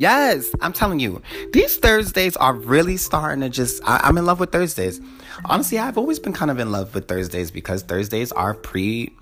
Yes, 0.00 0.50
I'm 0.62 0.72
telling 0.72 0.98
you, 0.98 1.20
these 1.52 1.76
Thursdays 1.76 2.34
are 2.38 2.54
really 2.54 2.96
starting 2.96 3.42
to 3.42 3.50
just. 3.50 3.82
I, 3.86 4.08
am 4.08 4.16
in 4.16 4.24
love 4.24 4.40
with 4.40 4.50
Thursdays. 4.50 4.98
Honestly, 5.44 5.78
I've 5.78 5.98
always 5.98 6.18
been 6.18 6.32
kind 6.32 6.50
of 6.50 6.58
in 6.58 6.72
love 6.72 6.94
with 6.94 7.06
Thursdays 7.06 7.50
because 7.50 7.82
Thursdays 7.82 8.32
are 8.32 8.54
pre 8.54 9.14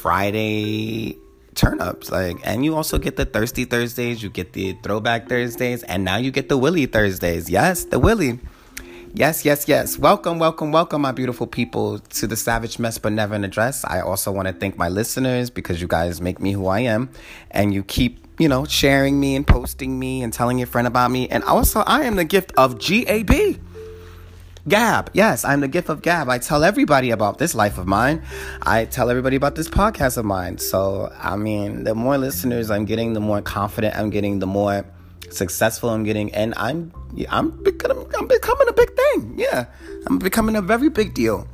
Friday 0.00 1.18
turn 1.54 1.80
ups. 1.80 2.10
Like, 2.10 2.38
and 2.42 2.64
you 2.64 2.74
also 2.74 2.98
get 2.98 3.14
the 3.14 3.24
Thirsty 3.24 3.64
Thursdays, 3.64 4.24
you 4.24 4.28
get 4.28 4.54
the 4.54 4.76
Throwback 4.82 5.28
Thursdays, 5.28 5.84
and 5.84 6.04
now 6.04 6.16
you 6.16 6.32
get 6.32 6.48
the 6.48 6.58
Willy 6.58 6.86
Thursdays. 6.86 7.48
Yes, 7.48 7.84
the 7.84 8.00
Willy. 8.00 8.40
Yes, 9.14 9.44
yes, 9.44 9.68
yes. 9.68 9.98
Welcome, 9.98 10.38
welcome, 10.38 10.72
welcome, 10.72 11.02
my 11.02 11.12
beautiful 11.12 11.46
people, 11.46 11.98
to 11.98 12.26
the 12.26 12.34
Savage 12.34 12.78
Mess 12.78 12.96
But 12.96 13.12
Never 13.12 13.34
in 13.34 13.44
a 13.44 13.48
Dress. 13.48 13.84
I 13.84 14.00
also 14.00 14.32
want 14.32 14.48
to 14.48 14.54
thank 14.54 14.78
my 14.78 14.88
listeners 14.88 15.50
because 15.50 15.82
you 15.82 15.86
guys 15.86 16.22
make 16.22 16.40
me 16.40 16.52
who 16.52 16.66
I 16.66 16.80
am 16.80 17.10
and 17.50 17.74
you 17.74 17.82
keep 17.82 18.26
you 18.38 18.48
know, 18.48 18.64
sharing 18.64 19.20
me 19.20 19.36
and 19.36 19.46
posting 19.46 19.98
me 19.98 20.22
and 20.22 20.32
telling 20.32 20.58
your 20.58 20.66
friend 20.66 20.86
about 20.86 21.10
me. 21.10 21.28
And 21.28 21.44
also, 21.44 21.80
I 21.80 22.04
am 22.04 22.16
the 22.16 22.24
gift 22.24 22.52
of 22.56 22.78
GAB. 22.78 23.60
Gab. 24.66 25.10
Yes, 25.12 25.44
I'm 25.44 25.60
the 25.60 25.68
gift 25.68 25.90
of 25.90 26.00
Gab. 26.00 26.30
I 26.30 26.38
tell 26.38 26.64
everybody 26.64 27.10
about 27.10 27.36
this 27.36 27.54
life 27.54 27.76
of 27.76 27.86
mine. 27.86 28.22
I 28.62 28.86
tell 28.86 29.10
everybody 29.10 29.36
about 29.36 29.56
this 29.56 29.68
podcast 29.68 30.16
of 30.16 30.24
mine. 30.24 30.56
So, 30.56 31.12
I 31.18 31.36
mean, 31.36 31.84
the 31.84 31.94
more 31.94 32.16
listeners 32.16 32.70
I'm 32.70 32.86
getting, 32.86 33.12
the 33.12 33.20
more 33.20 33.42
confident 33.42 33.94
I'm 33.94 34.08
getting, 34.08 34.38
the 34.38 34.46
more 34.46 34.86
successful 35.32 35.90
I'm 35.90 36.04
getting, 36.04 36.32
and 36.34 36.54
I'm 36.56 36.92
I'm 37.28 37.50
becoming 37.62 38.06
I'm 38.18 38.26
becoming 38.26 38.68
a 38.68 38.72
big 38.72 38.94
thing. 38.94 39.34
Yeah, 39.36 39.66
I'm 40.06 40.18
becoming 40.18 40.56
a 40.56 40.62
very 40.62 40.88
big 40.88 41.14
deal. 41.14 41.46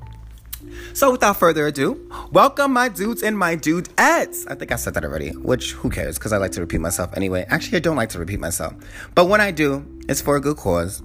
So 0.92 1.12
without 1.12 1.36
further 1.36 1.66
ado, 1.66 2.10
welcome 2.32 2.72
my 2.72 2.88
dudes 2.88 3.22
and 3.22 3.38
my 3.38 3.56
dudettes. 3.56 4.50
I 4.50 4.54
think 4.54 4.72
I 4.72 4.76
said 4.76 4.94
that 4.94 5.04
already, 5.04 5.30
which 5.30 5.72
who 5.72 5.90
cares? 5.90 6.18
Because 6.18 6.32
I 6.32 6.38
like 6.38 6.52
to 6.52 6.60
repeat 6.60 6.80
myself 6.80 7.16
anyway. 7.16 7.46
Actually, 7.48 7.76
I 7.76 7.80
don't 7.80 7.96
like 7.96 8.08
to 8.10 8.18
repeat 8.18 8.40
myself, 8.40 8.74
but 9.14 9.26
when 9.26 9.40
I 9.40 9.50
do, 9.50 9.86
it's 10.08 10.20
for 10.20 10.36
a 10.36 10.40
good 10.40 10.56
cause. 10.56 11.02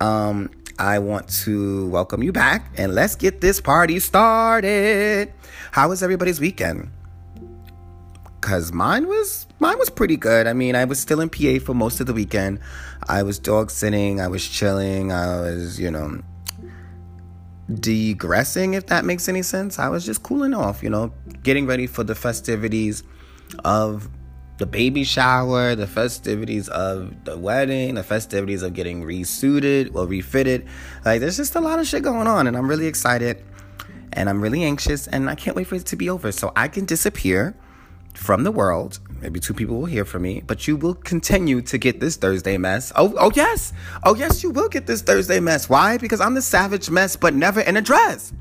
Um, 0.00 0.50
I 0.78 0.98
want 0.98 1.28
to 1.44 1.88
welcome 1.88 2.22
you 2.22 2.32
back 2.32 2.70
and 2.76 2.94
let's 2.94 3.16
get 3.16 3.40
this 3.40 3.60
party 3.60 3.98
started. 3.98 5.32
How 5.72 5.88
was 5.88 6.02
everybody's 6.02 6.38
weekend? 6.38 6.90
Cause 8.46 8.72
mine 8.72 9.08
was 9.08 9.44
mine 9.58 9.76
was 9.76 9.90
pretty 9.90 10.16
good. 10.16 10.46
I 10.46 10.52
mean, 10.52 10.76
I 10.76 10.84
was 10.84 11.00
still 11.00 11.20
in 11.20 11.28
PA 11.28 11.58
for 11.58 11.74
most 11.74 11.98
of 11.98 12.06
the 12.06 12.14
weekend. 12.14 12.60
I 13.08 13.24
was 13.24 13.40
dog 13.40 13.72
sitting, 13.72 14.20
I 14.20 14.28
was 14.28 14.46
chilling, 14.46 15.10
I 15.10 15.40
was, 15.40 15.80
you 15.80 15.90
know, 15.90 16.22
degressing, 17.68 18.74
if 18.74 18.86
that 18.86 19.04
makes 19.04 19.28
any 19.28 19.42
sense. 19.42 19.80
I 19.80 19.88
was 19.88 20.06
just 20.06 20.22
cooling 20.22 20.54
off, 20.54 20.80
you 20.80 20.88
know, 20.88 21.12
getting 21.42 21.66
ready 21.66 21.88
for 21.88 22.04
the 22.04 22.14
festivities 22.14 23.02
of 23.64 24.08
the 24.58 24.66
baby 24.66 25.02
shower, 25.02 25.74
the 25.74 25.88
festivities 25.88 26.68
of 26.68 27.24
the 27.24 27.36
wedding, 27.36 27.96
the 27.96 28.04
festivities 28.04 28.62
of 28.62 28.74
getting 28.74 29.02
resuited 29.02 29.90
or 29.96 30.06
refitted. 30.06 30.68
Like, 31.04 31.18
there's 31.18 31.36
just 31.36 31.56
a 31.56 31.60
lot 31.60 31.80
of 31.80 31.86
shit 31.88 32.04
going 32.04 32.28
on, 32.28 32.46
and 32.46 32.56
I'm 32.56 32.68
really 32.68 32.86
excited 32.86 33.42
and 34.12 34.28
I'm 34.28 34.40
really 34.40 34.62
anxious, 34.62 35.08
and 35.08 35.28
I 35.28 35.34
can't 35.34 35.56
wait 35.56 35.66
for 35.66 35.74
it 35.74 35.86
to 35.86 35.96
be 35.96 36.08
over 36.08 36.30
so 36.30 36.52
I 36.54 36.68
can 36.68 36.84
disappear 36.84 37.56
from 38.16 38.44
the 38.44 38.50
world. 38.50 38.98
Maybe 39.20 39.40
two 39.40 39.54
people 39.54 39.78
will 39.78 39.86
hear 39.86 40.04
from 40.04 40.22
me, 40.22 40.42
but 40.46 40.66
you 40.66 40.76
will 40.76 40.94
continue 40.94 41.62
to 41.62 41.78
get 41.78 42.00
this 42.00 42.16
Thursday 42.16 42.58
mess. 42.58 42.92
Oh, 42.96 43.14
oh 43.18 43.30
yes. 43.34 43.72
Oh 44.04 44.14
yes, 44.14 44.42
you 44.42 44.50
will 44.50 44.68
get 44.68 44.86
this 44.86 45.02
Thursday 45.02 45.40
mess. 45.40 45.68
Why? 45.68 45.98
Because 45.98 46.20
I'm 46.20 46.34
the 46.34 46.42
savage 46.42 46.90
mess, 46.90 47.16
but 47.16 47.34
never 47.34 47.60
in 47.60 47.76
a 47.76 47.82
dress. 47.82 48.32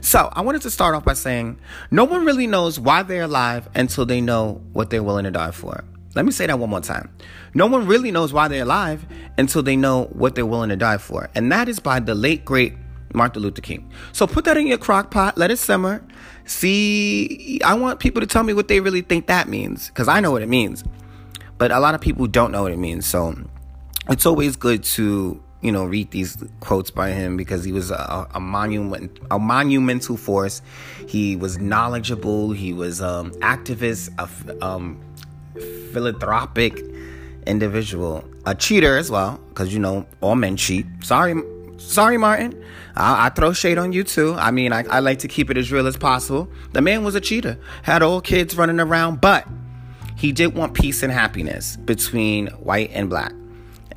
So 0.00 0.30
I 0.32 0.40
wanted 0.40 0.62
to 0.62 0.70
start 0.70 0.94
off 0.94 1.04
by 1.04 1.12
saying 1.12 1.58
no 1.90 2.04
one 2.04 2.24
really 2.24 2.46
knows 2.46 2.80
why 2.80 3.02
they're 3.02 3.22
alive 3.22 3.68
until 3.74 4.06
they 4.06 4.20
know 4.20 4.62
what 4.72 4.90
they're 4.90 5.02
willing 5.02 5.24
to 5.24 5.30
die 5.30 5.50
for. 5.50 5.84
Let 6.14 6.24
me 6.24 6.32
say 6.32 6.46
that 6.46 6.58
one 6.58 6.70
more 6.70 6.80
time. 6.80 7.14
No 7.54 7.66
one 7.66 7.86
really 7.86 8.10
knows 8.10 8.32
why 8.32 8.48
they're 8.48 8.62
alive 8.62 9.06
until 9.38 9.62
they 9.62 9.76
know 9.76 10.04
what 10.06 10.34
they're 10.34 10.46
willing 10.46 10.70
to 10.70 10.76
die 10.76 10.98
for. 10.98 11.30
And 11.34 11.52
that 11.52 11.68
is 11.68 11.78
by 11.78 12.00
the 12.00 12.14
late, 12.14 12.44
great 12.44 12.74
Martin 13.14 13.42
Luther 13.42 13.60
King. 13.60 13.90
So 14.12 14.26
put 14.26 14.44
that 14.46 14.56
in 14.56 14.66
your 14.66 14.78
crock 14.78 15.10
pot, 15.10 15.36
let 15.38 15.50
it 15.50 15.58
simmer. 15.58 16.04
See, 16.44 17.60
I 17.64 17.74
want 17.74 18.00
people 18.00 18.20
to 18.20 18.26
tell 18.26 18.42
me 18.42 18.52
what 18.52 18.68
they 18.68 18.80
really 18.80 19.02
think 19.02 19.26
that 19.26 19.48
means 19.48 19.88
because 19.88 20.08
I 20.08 20.20
know 20.20 20.30
what 20.30 20.42
it 20.42 20.48
means. 20.48 20.84
But 21.58 21.70
a 21.70 21.78
lot 21.78 21.94
of 21.94 22.00
people 22.00 22.26
don't 22.26 22.52
know 22.52 22.62
what 22.62 22.72
it 22.72 22.78
means. 22.78 23.06
So 23.06 23.36
it's 24.08 24.26
always 24.26 24.56
good 24.56 24.82
to, 24.84 25.42
you 25.60 25.72
know, 25.72 25.84
read 25.84 26.10
these 26.10 26.42
quotes 26.60 26.90
by 26.90 27.10
him 27.10 27.36
because 27.36 27.64
he 27.64 27.72
was 27.72 27.90
a, 27.90 28.26
a 28.34 28.40
monument, 28.40 29.18
a 29.30 29.38
monumental 29.38 30.16
force. 30.16 30.62
He 31.06 31.36
was 31.36 31.58
knowledgeable. 31.58 32.52
He 32.52 32.72
was 32.72 33.00
um, 33.02 33.30
activist, 33.42 34.10
a 34.18 34.64
um, 34.64 35.00
philanthropic 35.92 36.82
individual, 37.46 38.24
a 38.46 38.54
cheater 38.54 38.96
as 38.96 39.10
well 39.10 39.38
because 39.48 39.72
you 39.72 39.80
know 39.80 40.06
all 40.20 40.34
men 40.34 40.56
cheat. 40.56 40.86
Sorry, 41.02 41.34
Sorry, 41.80 42.18
Martin. 42.18 42.62
I, 42.94 43.26
I, 43.26 43.28
throw 43.30 43.52
shade 43.52 43.78
on 43.78 43.92
you 43.92 44.04
too. 44.04 44.34
I 44.34 44.50
mean, 44.50 44.72
I, 44.72 44.84
I 44.84 45.00
like 45.00 45.20
to 45.20 45.28
keep 45.28 45.50
it 45.50 45.56
as 45.56 45.72
real 45.72 45.86
as 45.86 45.96
possible. 45.96 46.50
The 46.72 46.82
man 46.82 47.04
was 47.04 47.14
a 47.14 47.20
cheater, 47.20 47.58
had 47.82 48.02
old 48.02 48.24
kids 48.24 48.56
running 48.56 48.78
around, 48.78 49.20
but 49.20 49.48
he 50.16 50.30
did 50.30 50.54
want 50.54 50.74
peace 50.74 51.02
and 51.02 51.10
happiness 51.10 51.76
between 51.76 52.48
white 52.48 52.90
and 52.92 53.08
black. 53.08 53.32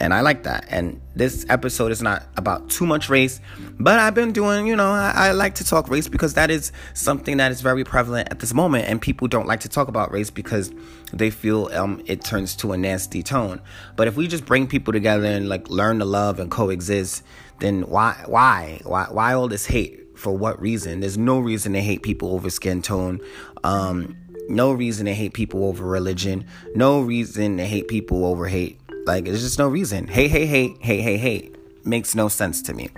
And 0.04 0.14
I 0.14 0.20
like 0.20 0.44
that. 0.44 0.66
And 0.68 1.00
this 1.16 1.46
episode 1.48 1.94
is 1.94 2.02
not 2.02 2.24
about 2.36 2.70
too 2.70 2.86
much 2.86 3.08
race, 3.08 3.40
but 3.80 4.00
I've 4.00 4.14
been 4.14 4.34
doing, 4.34 4.68
you 4.68 4.76
know, 4.76 4.92
I, 4.92 5.12
I, 5.16 5.32
like 5.32 5.56
to 5.56 5.64
talk 5.64 5.88
race 5.88 6.10
because 6.10 6.34
that 6.34 6.52
is 6.52 6.74
something 6.94 7.38
that 7.38 7.54
is 7.54 7.62
very 7.62 7.86
prevalent 7.86 8.28
at 8.30 8.42
this 8.42 8.54
moment. 8.54 8.90
And 8.90 9.02
people 9.02 9.30
don't 9.30 9.48
like 9.48 9.62
to 9.62 9.70
talk 9.70 9.88
about 9.88 10.12
race 10.12 10.30
because 10.30 10.74
they 11.14 11.30
feel 11.30 11.70
um, 11.72 12.04
it 12.06 12.22
turns 12.22 12.54
to 12.58 12.74
a 12.74 12.78
nasty 12.78 13.24
tone. 13.24 13.62
But 13.96 14.10
if 14.10 14.18
we 14.18 14.28
just 14.28 14.46
bring 14.46 14.68
people 14.68 14.92
together 14.92 15.26
and 15.26 15.48
like 15.48 15.70
learn 15.70 16.00
to 16.00 16.06
love 16.06 16.38
and 16.38 16.52
coexist, 16.52 17.24
then 17.60 17.84
why 17.84 18.22
why 18.26 18.82
why 18.84 19.08
why 19.10 19.34
all 19.34 19.48
this 19.48 19.66
hate? 19.66 20.02
For 20.18 20.36
what 20.38 20.62
reason? 20.62 21.00
There's 21.00 21.18
no 21.18 21.40
reason 21.40 21.74
to 21.74 21.82
hate 21.82 22.04
people 22.04 22.34
over 22.34 22.50
skin 22.50 22.82
tone. 22.82 23.20
Um, 23.64 24.18
no 24.50 24.74
reason 24.74 25.06
to 25.06 25.14
hate 25.14 25.34
people 25.34 25.66
over 25.66 25.86
religion. 25.86 26.46
No 26.76 27.02
reason 27.02 27.58
to 27.58 27.66
hate 27.66 27.88
people 27.88 28.26
over 28.26 28.48
hate. 28.48 28.80
Like 29.06 29.26
there's 29.26 29.42
just 29.42 29.60
no 29.60 29.68
reason. 29.68 30.08
Hey, 30.08 30.28
hey, 30.28 30.46
hey, 30.46 30.76
hey, 30.80 31.02
hey, 31.02 31.18
hey. 31.18 31.52
makes 31.84 32.16
no 32.16 32.28
sense 32.28 32.62
to 32.64 32.74
me. 32.74 32.90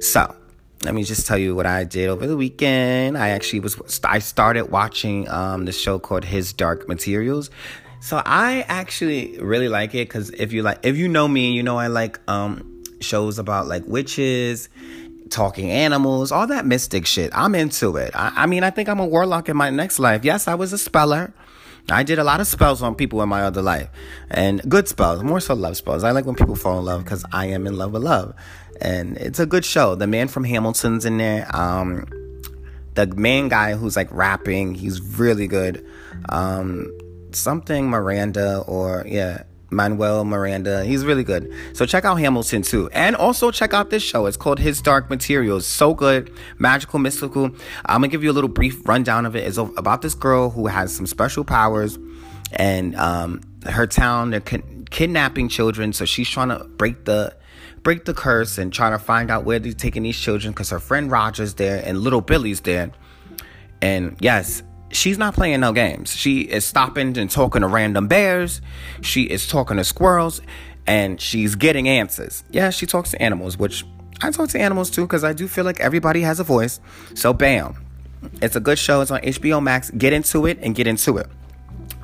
So 0.00 0.34
let 0.82 0.94
me 0.94 1.02
just 1.02 1.26
tell 1.26 1.38
you 1.38 1.54
what 1.54 1.66
I 1.66 1.84
did 1.84 2.08
over 2.08 2.26
the 2.26 2.36
weekend. 2.36 3.18
I 3.18 3.30
actually 3.30 3.60
was 3.60 4.00
I 4.04 4.20
started 4.20 4.70
watching 4.70 5.28
um 5.28 5.64
the 5.64 5.72
show 5.72 5.98
called 5.98 6.24
His 6.24 6.52
Dark 6.52 6.88
Materials. 6.88 7.50
So 8.00 8.22
I 8.24 8.64
actually 8.68 9.38
really 9.40 9.68
like 9.68 9.94
it 9.94 10.08
because 10.08 10.30
if 10.30 10.52
you 10.52 10.62
like 10.62 10.78
if 10.82 10.96
you 10.96 11.08
know 11.08 11.26
me, 11.26 11.52
you 11.52 11.62
know 11.62 11.78
I 11.78 11.88
like 11.88 12.20
um 12.28 12.84
shows 13.00 13.38
about 13.38 13.66
like 13.66 13.84
witches, 13.86 14.68
talking 15.30 15.70
animals, 15.70 16.32
all 16.32 16.46
that 16.46 16.64
mystic 16.66 17.06
shit. 17.06 17.30
I'm 17.34 17.54
into 17.54 17.96
it. 17.96 18.12
I, 18.14 18.32
I 18.36 18.46
mean, 18.46 18.64
I 18.64 18.70
think 18.70 18.88
I'm 18.88 19.00
a 19.00 19.06
warlock 19.06 19.48
in 19.48 19.56
my 19.56 19.70
next 19.70 19.98
life. 19.98 20.24
Yes, 20.24 20.48
I 20.48 20.54
was 20.54 20.72
a 20.72 20.78
speller. 20.78 21.32
I 21.90 22.02
did 22.02 22.18
a 22.18 22.24
lot 22.24 22.40
of 22.40 22.46
spells 22.46 22.82
on 22.82 22.94
people 22.94 23.22
in 23.22 23.28
my 23.28 23.42
other 23.42 23.62
life, 23.62 23.88
and 24.30 24.60
good 24.68 24.88
spells, 24.88 25.22
more 25.22 25.40
so 25.40 25.54
love 25.54 25.76
spells. 25.76 26.04
I 26.04 26.10
like 26.10 26.26
when 26.26 26.34
people 26.34 26.56
fall 26.56 26.78
in 26.78 26.84
love 26.84 27.04
because 27.04 27.24
I 27.32 27.46
am 27.46 27.66
in 27.66 27.76
love 27.76 27.92
with 27.92 28.02
love, 28.02 28.34
and 28.80 29.16
it's 29.16 29.38
a 29.38 29.46
good 29.46 29.64
show. 29.64 29.94
The 29.94 30.06
man 30.06 30.28
from 30.28 30.44
Hamilton's 30.44 31.04
in 31.04 31.18
there. 31.18 31.46
Um, 31.54 32.06
the 32.94 33.06
main 33.06 33.48
guy 33.48 33.74
who's 33.74 33.96
like 33.96 34.08
rapping, 34.10 34.74
he's 34.74 35.00
really 35.00 35.46
good. 35.46 35.86
Um, 36.30 36.90
something 37.32 37.88
Miranda 37.88 38.64
or 38.66 39.04
yeah, 39.06 39.44
Manuel 39.70 40.24
Miranda. 40.24 40.84
He's 40.84 41.04
really 41.04 41.24
good. 41.24 41.52
So 41.72 41.84
check 41.86 42.04
out 42.04 42.16
Hamilton 42.16 42.62
too. 42.62 42.88
And 42.92 43.14
also 43.14 43.50
check 43.50 43.74
out 43.74 43.90
this 43.90 44.02
show. 44.02 44.26
It's 44.26 44.36
called 44.36 44.58
His 44.58 44.80
Dark 44.80 45.10
Materials. 45.10 45.66
So 45.66 45.94
good. 45.94 46.32
Magical, 46.58 46.98
mystical. 46.98 47.50
I'm 47.86 48.00
going 48.00 48.10
to 48.10 48.14
give 48.14 48.24
you 48.24 48.30
a 48.30 48.32
little 48.32 48.48
brief 48.48 48.86
rundown 48.88 49.26
of 49.26 49.36
it. 49.36 49.46
It's 49.46 49.58
about 49.58 50.02
this 50.02 50.14
girl 50.14 50.50
who 50.50 50.66
has 50.66 50.94
some 50.94 51.06
special 51.06 51.44
powers 51.44 51.98
and 52.52 52.96
um, 52.96 53.42
her 53.66 53.86
town, 53.86 54.30
they're 54.30 54.40
kidnapping 54.40 55.48
children. 55.48 55.92
So 55.92 56.04
she's 56.04 56.28
trying 56.28 56.48
to 56.48 56.64
break 56.64 57.04
the 57.04 57.36
break 57.82 58.04
the 58.04 58.14
curse 58.14 58.58
and 58.58 58.72
trying 58.72 58.92
to 58.92 58.98
find 58.98 59.30
out 59.30 59.44
where 59.44 59.58
they're 59.58 59.72
taking 59.72 60.02
these 60.02 60.18
children 60.18 60.52
because 60.52 60.70
her 60.70 60.80
friend 60.80 61.10
Roger's 61.10 61.54
there 61.54 61.82
and 61.84 61.98
little 61.98 62.20
Billy's 62.20 62.60
there. 62.60 62.90
And 63.80 64.16
yes, 64.20 64.62
she's 64.90 65.18
not 65.18 65.34
playing 65.34 65.60
no 65.60 65.72
games. 65.72 66.14
She 66.14 66.40
is 66.40 66.64
stopping 66.64 67.16
and 67.18 67.30
talking 67.30 67.62
to 67.62 67.68
random 67.68 68.08
bears. 68.08 68.60
She 69.00 69.22
is 69.22 69.46
talking 69.46 69.76
to 69.76 69.84
squirrels 69.84 70.40
and 70.86 71.20
she's 71.20 71.54
getting 71.54 71.88
answers. 71.88 72.44
Yeah, 72.50 72.70
she 72.70 72.86
talks 72.86 73.10
to 73.10 73.22
animals, 73.22 73.56
which 73.58 73.84
I 74.22 74.30
talk 74.30 74.48
to 74.50 74.60
animals 74.60 74.90
too 74.90 75.02
because 75.02 75.24
I 75.24 75.32
do 75.32 75.46
feel 75.46 75.64
like 75.64 75.80
everybody 75.80 76.22
has 76.22 76.40
a 76.40 76.44
voice. 76.44 76.80
So, 77.14 77.32
bam. 77.32 77.84
It's 78.42 78.56
a 78.56 78.60
good 78.60 78.78
show. 78.78 79.00
It's 79.00 79.10
on 79.10 79.20
HBO 79.20 79.62
Max. 79.62 79.90
Get 79.90 80.12
into 80.12 80.46
it 80.46 80.58
and 80.60 80.74
get 80.74 80.86
into 80.86 81.18
it. 81.18 81.28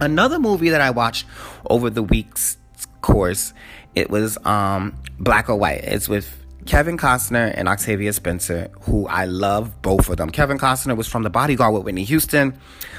Another 0.01 0.39
movie 0.39 0.69
that 0.71 0.81
I 0.81 0.91
watched 0.91 1.27
over 1.69 1.91
the 1.91 2.03
week's 2.03 2.57
course, 3.01 3.53
it 3.95 4.11
was 4.11 4.39
um, 4.45 4.97
Black 5.19 5.49
or 5.49 5.57
White. 5.57 5.81
It's 5.85 6.09
with 6.09 6.44
Kevin 6.67 6.97
Costner 6.97 7.53
and 7.55 7.69
Octavia 7.69 8.13
Spencer, 8.13 8.71
who 8.83 9.07
I 9.07 9.27
love 9.27 9.83
both 9.83 10.09
of 10.09 10.17
them. 10.17 10.31
Kevin 10.31 10.59
Costner 10.59 10.97
was 10.97 11.07
from 11.07 11.23
The 11.23 11.31
Bodyguard 11.31 11.75
with 11.75 11.85
Whitney 11.85 12.05
Houston. 12.05 12.59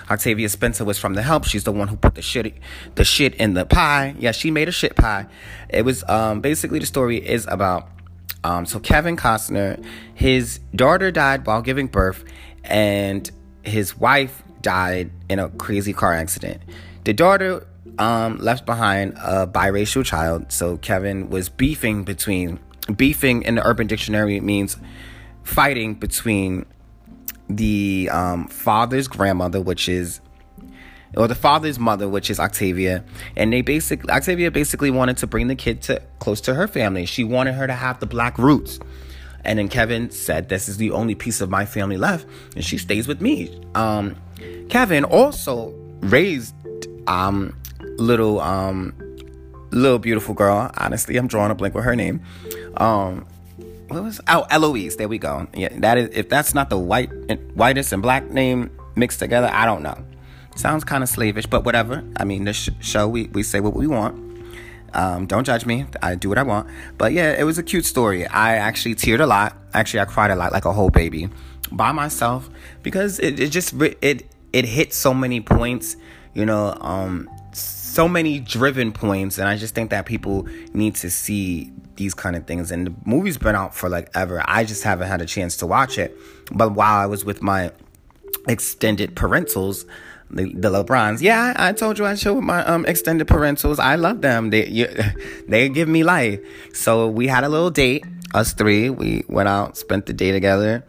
Octavia 0.10 0.50
Spencer 0.50 0.86
was 0.86 1.00
from 1.00 1.16
The 1.16 1.24
Help. 1.24 1.46
She's 1.46 1.64
the 1.64 1.72
one 1.72 1.88
who 1.88 1.96
put 1.96 2.14
the 2.14 2.22
shit 2.22 2.54
the 2.94 3.04
shit 3.04 3.34
in 3.36 3.56
the 3.56 3.66
pie. 3.66 4.16
Yeah, 4.20 4.32
she 4.32 4.52
made 4.52 4.70
a 4.70 4.72
shit 4.72 4.96
pie. 4.96 5.26
It 5.70 5.84
was 5.84 6.04
um, 6.08 6.42
basically 6.42 6.80
the 6.80 6.86
story 6.86 7.18
is 7.18 7.48
about 7.48 7.90
um, 8.44 8.68
so 8.68 8.80
Kevin 8.80 9.18
Costner, 9.18 9.84
his 10.14 10.60
daughter 10.76 11.10
died 11.10 11.48
while 11.48 11.64
giving 11.64 11.88
birth, 11.88 12.24
and 12.64 13.30
his 13.64 13.98
wife 13.98 14.44
died 14.62 15.10
in 15.28 15.40
a 15.40 15.50
crazy 15.50 15.94
car 15.94 16.14
accident. 16.14 16.62
The 17.06 17.14
daughter 17.14 17.66
um, 17.98 18.38
left 18.38 18.68
behind 18.68 19.14
a 19.18 19.48
biracial 19.48 20.06
child, 20.06 20.52
so 20.52 20.78
Kevin 20.78 21.32
was 21.32 21.50
beefing 21.50 22.04
between 22.04 22.60
beefing 22.96 23.44
in 23.44 23.56
the 23.56 23.66
Urban 23.66 23.88
Dictionary 23.88 24.40
means 24.40 24.78
fighting 25.44 25.96
between 25.96 26.66
the 27.50 28.10
um, 28.12 28.48
father's 28.48 29.08
grandmother, 29.08 29.62
which 29.62 29.88
is 29.88 30.22
or 31.18 31.28
the 31.28 31.36
father's 31.36 31.80
mother, 31.80 32.10
which 32.10 32.30
is 32.30 32.40
Octavia, 32.40 33.04
and 33.38 33.54
they 33.54 33.62
basically 33.62 34.10
Octavia 34.10 34.52
basically 34.52 34.92
wanted 34.92 35.18
to 35.18 35.28
bring 35.28 35.48
the 35.48 35.56
kid 35.56 35.82
to 35.84 36.02
close 36.20 36.42
to 36.42 36.54
her 36.54 36.68
family. 36.68 37.06
She 37.06 37.24
wanted 37.24 37.54
her 37.54 37.68
to 37.68 37.74
have 37.74 38.00
the 38.00 38.06
black 38.06 38.38
roots. 38.38 38.80
And 39.46 39.60
then 39.60 39.70
Kevin 39.70 40.10
said, 40.10 40.50
This 40.50 40.68
is 40.68 40.78
the 40.78 40.92
only 40.92 41.14
piece 41.14 41.40
of 41.40 41.50
my 41.50 41.66
family 41.66 41.98
left, 41.98 42.28
and 42.56 42.66
she 42.66 42.80
stays 42.80 43.08
with 43.08 43.22
me. 43.22 43.62
Um, 43.76 44.16
Kevin 44.70 45.04
also 45.04 45.70
raised 46.02 46.56
um, 47.08 47.56
little 47.98 48.42
um, 48.42 48.94
little 49.72 50.00
beautiful 50.00 50.34
girl. 50.34 50.72
Honestly, 50.78 51.18
I'm 51.18 51.28
drawing 51.28 51.52
a 51.52 51.56
blank 51.56 51.76
with 51.76 51.84
her 51.84 51.96
name. 51.96 52.22
Um, 52.78 53.26
what 53.88 54.04
was 54.04 54.20
oh 54.28 54.46
Eloise? 54.50 54.98
There 54.98 55.08
we 55.08 55.18
go. 55.18 55.48
Yeah, 55.54 55.70
that 55.80 55.98
is 55.98 56.10
if 56.14 56.30
that's 56.30 56.54
not 56.54 56.70
the 56.70 56.78
white 56.78 57.10
whitest 57.56 57.94
and 57.94 58.02
black 58.02 58.30
name 58.30 58.72
mixed 58.96 59.20
together, 59.20 59.50
I 59.52 59.66
don't 59.66 59.84
know. 59.84 59.98
Sounds 60.56 60.84
kind 60.84 61.04
of 61.04 61.10
slavish, 61.10 61.46
but 61.46 61.66
whatever. 61.66 62.04
I 62.18 62.24
mean, 62.24 62.46
this 62.46 62.70
show 62.80 63.08
we 63.08 63.26
we 63.28 63.44
say 63.44 63.60
what 63.60 63.76
we 63.76 63.88
want. 63.88 64.24
Um, 64.94 65.26
don't 65.26 65.44
judge 65.44 65.66
me. 65.66 65.86
I 66.02 66.16
do 66.16 66.30
what 66.30 66.38
I 66.38 66.44
want. 66.44 66.70
But 66.98 67.12
yeah, 67.12 67.34
it 67.34 67.44
was 67.44 67.58
a 67.58 67.64
cute 67.64 67.86
story. 67.86 68.26
I 68.26 68.56
actually 68.56 68.96
teared 68.96 69.20
a 69.20 69.26
lot. 69.26 69.58
Actually, 69.74 70.00
I 70.00 70.06
cried 70.06 70.32
a 70.32 70.36
lot, 70.36 70.54
like 70.54 70.64
a 70.64 70.72
whole 70.72 70.90
baby, 70.90 71.30
by 71.72 71.92
myself, 71.92 72.50
because 72.82 73.20
it, 73.20 73.40
it 73.40 73.50
just 73.50 73.74
it 74.02 74.26
it 74.54 74.66
hit 74.66 74.94
so 74.94 75.14
many 75.14 75.42
points. 75.42 75.98
You 76.34 76.46
know, 76.46 76.78
um, 76.80 77.30
so 77.96 78.10
many 78.10 78.42
driven 78.42 78.92
points, 78.92 79.38
and 79.38 79.48
I 79.48 79.56
just 79.56 79.74
think 79.74 79.90
that 79.92 80.06
people 80.06 80.48
need 80.74 80.96
to 80.96 81.10
see 81.10 81.72
these 81.96 82.14
kind 82.14 82.36
of 82.36 82.46
things. 82.46 82.70
And 82.70 82.88
the 82.88 82.94
movie's 83.06 83.38
been 83.38 83.56
out 83.56 83.74
for 83.74 83.88
like 83.88 84.10
ever. 84.14 84.44
I 84.46 84.66
just 84.66 84.84
haven't 84.84 85.08
had 85.08 85.22
a 85.22 85.26
chance 85.26 85.56
to 85.58 85.66
watch 85.66 85.98
it. 85.98 86.16
But 86.52 86.74
while 86.74 87.00
I 87.00 87.06
was 87.06 87.24
with 87.24 87.42
my 87.42 87.72
extended 88.50 89.16
parentals, 89.16 89.86
the, 90.30 90.52
the 90.54 90.70
LeBrons. 90.70 91.22
Yeah, 91.22 91.54
I, 91.56 91.70
I, 91.70 91.72
told 91.72 91.98
you 91.98 92.06
I 92.06 92.16
showed 92.16 92.42
my 92.42 92.66
um 92.66 92.86
extended 92.86 93.28
parentals. 93.28 93.80
I 93.80 93.96
love 93.96 94.22
them. 94.22 94.50
They 94.50 94.68
you, 94.68 94.88
they 95.48 95.70
give 95.70 95.88
me 95.88 96.04
life. 96.04 96.42
So 96.74 97.08
we 97.08 97.28
had 97.28 97.46
a 97.46 97.50
little 97.50 97.72
date. 97.72 98.06
Us 98.34 98.52
three. 98.52 98.90
We 98.90 99.24
went 99.30 99.48
out, 99.48 99.78
spent 99.78 100.08
the 100.08 100.14
day 100.14 100.34
together. 100.34 100.84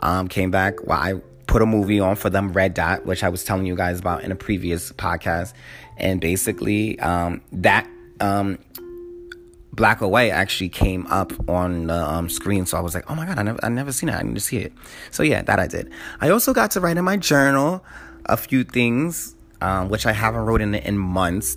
Um, 0.00 0.28
came 0.28 0.50
back. 0.50 0.84
Well, 0.84 0.98
I 0.98 1.14
put 1.46 1.60
a 1.62 1.66
movie 1.66 2.00
on 2.00 2.16
for 2.16 2.30
them, 2.30 2.52
Red 2.52 2.74
Dot, 2.74 3.06
which 3.06 3.22
I 3.22 3.28
was 3.28 3.44
telling 3.44 3.66
you 3.66 3.76
guys 3.76 4.00
about 4.00 4.24
in 4.24 4.32
a 4.32 4.34
previous 4.34 4.90
podcast. 4.92 5.52
And 5.96 6.20
basically, 6.20 6.98
um, 7.00 7.42
that 7.52 7.88
um 8.20 8.58
black 9.72 10.02
or 10.02 10.08
white 10.08 10.30
actually 10.30 10.68
came 10.68 11.06
up 11.06 11.32
on 11.48 11.86
the 11.86 11.94
um, 11.94 12.28
screen. 12.28 12.66
So 12.66 12.76
I 12.76 12.80
was 12.80 12.94
like, 12.94 13.10
oh 13.10 13.14
my 13.14 13.26
God, 13.26 13.38
I 13.38 13.42
never, 13.42 13.58
I 13.62 13.68
never 13.68 13.92
seen 13.92 14.08
it. 14.08 14.12
I 14.12 14.22
need 14.22 14.34
to 14.34 14.40
see 14.40 14.58
it. 14.58 14.72
So 15.10 15.22
yeah, 15.22 15.42
that 15.42 15.58
I 15.58 15.66
did. 15.66 15.90
I 16.20 16.28
also 16.28 16.52
got 16.52 16.70
to 16.72 16.80
write 16.80 16.96
in 16.96 17.04
my 17.04 17.16
journal 17.16 17.84
a 18.26 18.36
few 18.36 18.64
things, 18.64 19.34
um, 19.60 19.88
which 19.88 20.06
I 20.06 20.12
haven't 20.12 20.42
wrote 20.42 20.60
in 20.60 20.74
in 20.74 20.98
months. 20.98 21.56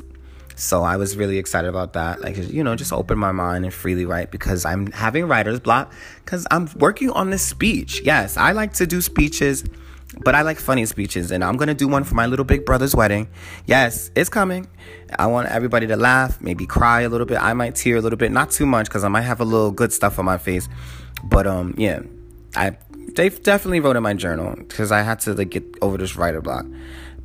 So 0.58 0.84
I 0.84 0.96
was 0.96 1.18
really 1.18 1.38
excited 1.38 1.68
about 1.68 1.94
that. 1.94 2.22
Like, 2.22 2.38
you 2.38 2.64
know, 2.64 2.78
just 2.78 2.94
open 2.94 3.18
my 3.18 3.34
mind 3.34 3.66
and 3.66 3.74
freely 3.74 4.06
write 4.06 4.32
because 4.32 4.64
I'm 4.64 4.90
having 4.94 5.28
writer's 5.28 5.60
block 5.60 5.92
because 6.24 6.48
I'm 6.50 6.70
working 6.78 7.10
on 7.10 7.30
this 7.30 7.44
speech. 7.44 8.02
Yes, 8.06 8.38
I 8.38 8.54
like 8.54 8.72
to 8.76 8.88
do 8.88 9.02
speeches, 9.02 9.66
but 10.24 10.36
I 10.36 10.42
like 10.42 10.60
funny 10.60 10.86
speeches. 10.86 11.32
And 11.32 11.44
I'm 11.44 11.58
to 11.58 11.74
do 11.74 11.88
one 11.88 12.04
for 12.04 12.16
my 12.16 12.26
little 12.26 12.46
big 12.46 12.66
brother's 12.66 12.96
wedding. 12.96 13.28
Yes, 13.66 14.12
it's 14.16 14.30
coming. 14.30 14.68
I 15.18 15.28
want 15.28 15.48
everybody 15.50 15.88
to 15.88 15.96
laugh, 15.96 16.42
maybe 16.42 16.66
cry 16.66 17.02
a 17.02 17.10
little 17.10 17.26
bit. 17.26 17.38
I 17.42 17.54
might 17.54 17.76
tear 17.76 17.98
a 17.98 18.02
little 18.02 18.18
bit, 18.18 18.32
not 18.32 18.52
too 18.52 18.66
much 18.66 18.88
because 18.88 19.04
I 19.04 19.08
might 19.08 19.22
have 19.22 19.42
a 19.42 19.46
little 19.46 19.72
good 19.72 19.94
stuff 19.94 20.20
on 20.20 20.26
my 20.26 20.38
face. 20.38 20.68
But 21.24 21.48
um, 21.48 21.76
yeah, 21.78 22.02
I 22.56 22.78
they 23.16 23.30
definitely 23.30 23.80
wrote 23.80 23.96
in 23.96 24.04
my 24.04 24.14
journal 24.14 24.56
because 24.58 24.92
I 24.92 25.02
had 25.02 25.20
to 25.22 25.34
like 25.34 25.50
get 25.50 25.64
over 25.82 25.98
this 25.98 26.16
writer 26.16 26.42
block. 26.42 26.66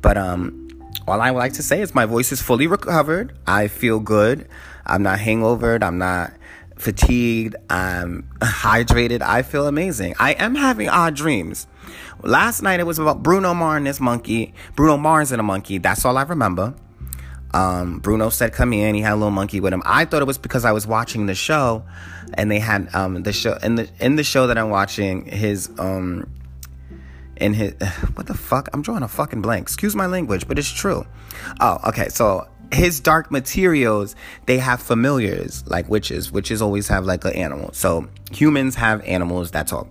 But 0.01 0.17
um, 0.17 0.69
all 1.07 1.21
I 1.21 1.31
would 1.31 1.39
like 1.39 1.53
to 1.53 1.63
say 1.63 1.81
is 1.81 1.93
my 1.93 2.05
voice 2.05 2.31
is 2.31 2.41
fully 2.41 2.67
recovered. 2.67 3.37
I 3.45 3.67
feel 3.67 3.99
good. 3.99 4.47
I'm 4.85 5.03
not 5.03 5.19
hangovered. 5.19 5.83
I'm 5.83 5.97
not 5.97 6.33
fatigued. 6.77 7.55
I'm 7.69 8.27
hydrated. 8.41 9.21
I 9.21 9.41
feel 9.43 9.67
amazing. 9.67 10.15
I 10.19 10.33
am 10.33 10.55
having 10.55 10.89
odd 10.89 11.15
dreams. 11.15 11.67
Last 12.23 12.61
night 12.61 12.79
it 12.79 12.85
was 12.85 12.99
about 12.99 13.23
Bruno 13.23 13.53
Mars 13.53 13.77
and 13.77 13.87
this 13.87 13.99
monkey. 13.99 14.53
Bruno 14.75 14.97
Mars 14.97 15.31
and 15.31 15.39
a 15.39 15.43
monkey. 15.43 15.77
That's 15.77 16.05
all 16.05 16.17
I 16.17 16.23
remember. 16.23 16.73
Um, 17.53 17.99
Bruno 17.99 18.29
said, 18.29 18.53
"Come 18.53 18.73
in." 18.73 18.95
He 18.95 19.01
had 19.01 19.13
a 19.13 19.15
little 19.15 19.31
monkey 19.31 19.59
with 19.59 19.73
him. 19.73 19.81
I 19.85 20.05
thought 20.05 20.21
it 20.21 20.25
was 20.25 20.37
because 20.37 20.63
I 20.63 20.71
was 20.71 20.87
watching 20.87 21.25
the 21.25 21.35
show, 21.35 21.83
and 22.33 22.49
they 22.49 22.59
had 22.59 22.93
um, 22.95 23.23
the 23.23 23.33
show 23.33 23.57
in 23.61 23.75
the 23.75 23.89
in 23.99 24.15
the 24.15 24.23
show 24.23 24.47
that 24.47 24.57
I'm 24.57 24.69
watching. 24.69 25.25
His 25.25 25.69
um, 25.77 26.29
in 27.37 27.53
his 27.53 27.73
what 28.13 28.27
the 28.27 28.33
fuck? 28.33 28.69
I'm 28.73 28.81
drawing 28.81 29.03
a 29.03 29.07
fucking 29.07 29.41
blank. 29.41 29.63
Excuse 29.63 29.95
my 29.95 30.05
language, 30.05 30.47
but 30.47 30.57
it's 30.57 30.71
true. 30.71 31.05
Oh, 31.59 31.79
okay. 31.87 32.07
So 32.07 32.47
his 32.71 32.99
dark 32.99 33.31
materials, 33.31 34.15
they 34.45 34.57
have 34.57 34.81
familiars 34.81 35.67
like 35.67 35.89
witches. 35.89 36.31
Witches 36.31 36.61
always 36.61 36.87
have 36.87 37.05
like 37.05 37.25
an 37.25 37.33
animal. 37.33 37.71
So 37.73 38.07
humans 38.31 38.75
have 38.75 39.03
animals 39.03 39.51
That's 39.51 39.71
talk, 39.71 39.87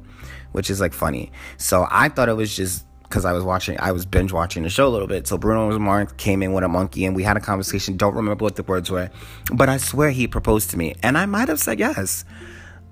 which 0.52 0.70
is 0.70 0.81
like 0.81 0.93
funny. 0.93 1.32
So 1.56 1.87
I 1.91 2.08
thought 2.08 2.29
it 2.29 2.37
was 2.37 2.55
just 2.55 2.87
because 3.11 3.25
I 3.25 3.32
was 3.32 3.43
watching, 3.43 3.79
I 3.81 3.91
was 3.91 4.06
binge 4.06 4.32
watching 4.32 4.62
the 4.62 4.70
show 4.70 4.87
a 4.87 4.88
little 4.88 5.08
bit. 5.08 5.26
So 5.26 5.37
Bruno 5.37 5.76
Mars 5.81 6.12
came 6.17 6.44
in 6.44 6.52
with 6.52 6.62
a 6.62 6.69
monkey 6.69 7.05
and 7.05 7.17
we 7.17 7.25
had 7.25 7.37
a 7.37 7.41
conversation. 7.41 7.97
Don't 7.97 8.14
remember 8.14 8.44
what 8.44 8.55
the 8.55 8.62
words 8.62 8.88
were, 8.88 9.11
but 9.52 9.69
I 9.69 9.79
swear 9.79 10.11
he 10.11 10.29
proposed 10.29 10.70
to 10.70 10.79
me. 10.79 10.94
And 11.02 11.19
I 11.19 11.26
might 11.26 11.49
have 11.49 11.58
said 11.58 11.81
yes. 11.81 12.25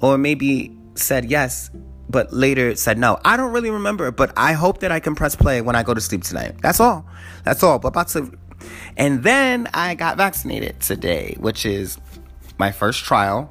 Or 0.01 0.19
maybe 0.19 0.77
said 0.97 1.31
yes, 1.31 1.71
but 2.09 2.33
later 2.33 2.75
said 2.75 2.99
no. 2.99 3.21
I 3.25 3.37
don't 3.37 3.53
really 3.53 3.71
remember, 3.71 4.11
but 4.11 4.33
I 4.37 4.55
hope 4.55 4.81
that 4.81 4.91
I 4.91 4.99
can 4.99 5.15
press 5.15 5.37
play 5.37 5.61
when 5.61 5.77
I 5.77 5.85
go 5.85 5.95
to 5.95 6.01
sleep 6.01 6.25
tonight. 6.25 6.57
That's 6.63 6.81
all. 6.81 7.07
That's 7.45 7.63
all. 7.63 7.79
But 7.79 7.89
about 7.89 8.09
to. 8.09 8.33
And 8.97 9.23
then 9.23 9.69
I 9.73 9.95
got 9.95 10.17
vaccinated 10.17 10.81
today, 10.81 11.37
which 11.39 11.65
is 11.65 11.97
my 12.59 12.73
first 12.73 13.05
trial 13.05 13.51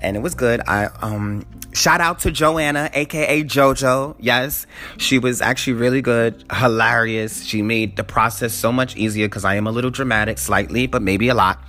and 0.00 0.16
it 0.16 0.20
was 0.20 0.34
good. 0.34 0.60
I 0.66 0.86
um 1.02 1.44
shout 1.72 2.00
out 2.00 2.20
to 2.20 2.30
Joanna, 2.30 2.90
aka 2.92 3.42
JoJo. 3.42 4.16
Yes, 4.18 4.66
she 4.98 5.18
was 5.18 5.40
actually 5.40 5.74
really 5.74 6.02
good, 6.02 6.44
hilarious. 6.52 7.44
She 7.44 7.62
made 7.62 7.96
the 7.96 8.04
process 8.04 8.52
so 8.52 8.72
much 8.72 8.96
easier 8.96 9.26
because 9.26 9.44
I 9.44 9.56
am 9.56 9.66
a 9.66 9.72
little 9.72 9.90
dramatic, 9.90 10.38
slightly, 10.38 10.86
but 10.86 11.02
maybe 11.02 11.28
a 11.28 11.34
lot. 11.34 11.62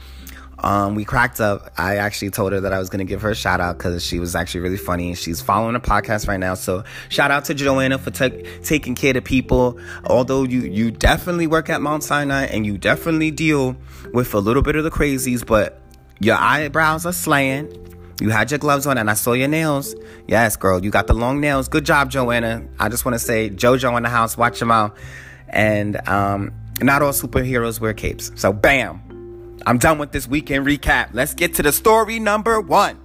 Um, 0.58 0.96
we 0.96 1.04
cracked 1.04 1.42
up. 1.42 1.72
I 1.78 1.98
actually 1.98 2.32
told 2.32 2.54
her 2.54 2.62
that 2.62 2.74
I 2.74 2.80
was 2.80 2.90
gonna 2.90 3.06
give 3.06 3.22
her 3.22 3.32
a 3.32 3.36
shout 3.36 3.60
out 3.60 3.78
because 3.78 4.04
she 4.04 4.20
was 4.20 4.36
actually 4.36 4.62
really 4.62 4.78
funny. 4.78 5.14
She's 5.14 5.42
following 5.42 5.74
the 5.74 5.80
podcast 5.80 6.28
right 6.28 6.40
now, 6.40 6.56
so 6.56 6.84
shout 7.10 7.30
out 7.30 7.46
to 7.46 7.54
Joanna 7.54 7.98
for 7.98 8.12
t- 8.12 8.44
taking 8.64 8.96
care 8.96 9.16
of 9.18 9.24
people. 9.24 9.80
Although 10.06 10.44
you 10.44 10.62
you 10.62 10.92
definitely 10.92 11.48
work 11.48 11.70
at 11.70 11.82
Mount 11.82 12.04
Sinai 12.04 12.46
and 12.46 12.66
you 12.66 12.78
definitely 12.78 13.32
deal 13.32 13.76
with 14.14 14.34
a 14.34 14.40
little 14.40 14.62
bit 14.62 14.76
of 14.76 14.84
the 14.84 14.92
crazies, 14.92 15.46
but 15.46 15.82
your 16.20 16.38
eyebrows 16.38 17.06
are 17.06 17.14
slaying 17.14 17.70
you 18.22 18.30
had 18.30 18.52
your 18.52 18.58
gloves 18.58 18.88
on 18.88 18.98
and 18.98 19.10
I 19.10 19.14
saw 19.14 19.34
your 19.34 19.48
nails. 19.48 19.96
Yes, 20.28 20.56
girl, 20.56 20.84
you 20.84 20.92
got 20.92 21.08
the 21.08 21.14
long 21.14 21.42
nails. 21.42 21.68
Good 21.68 21.86
job, 21.86 22.10
Joanna. 22.10 22.66
I 22.80 22.90
just 22.90 23.06
want 23.06 23.16
to 23.16 23.20
say, 23.20 23.50
JoJo 23.50 23.98
in 23.98 24.04
the 24.04 24.10
house, 24.10 24.38
watch 24.38 24.60
your 24.60 24.68
mouth. 24.68 24.98
And 25.50 26.08
um, 26.08 26.54
not 26.82 27.02
all 27.02 27.12
superheroes 27.12 27.80
wear 27.80 27.94
capes. 27.94 28.32
So, 28.36 28.54
bam. 28.54 29.02
I'm 29.68 29.80
done 29.80 29.98
with 29.98 30.12
this 30.12 30.28
weekend 30.28 30.66
recap. 30.66 31.10
Let's 31.14 31.34
get 31.34 31.56
to 31.56 31.64
the 31.64 31.72
story 31.72 32.20
number 32.20 32.62
one. 32.62 33.00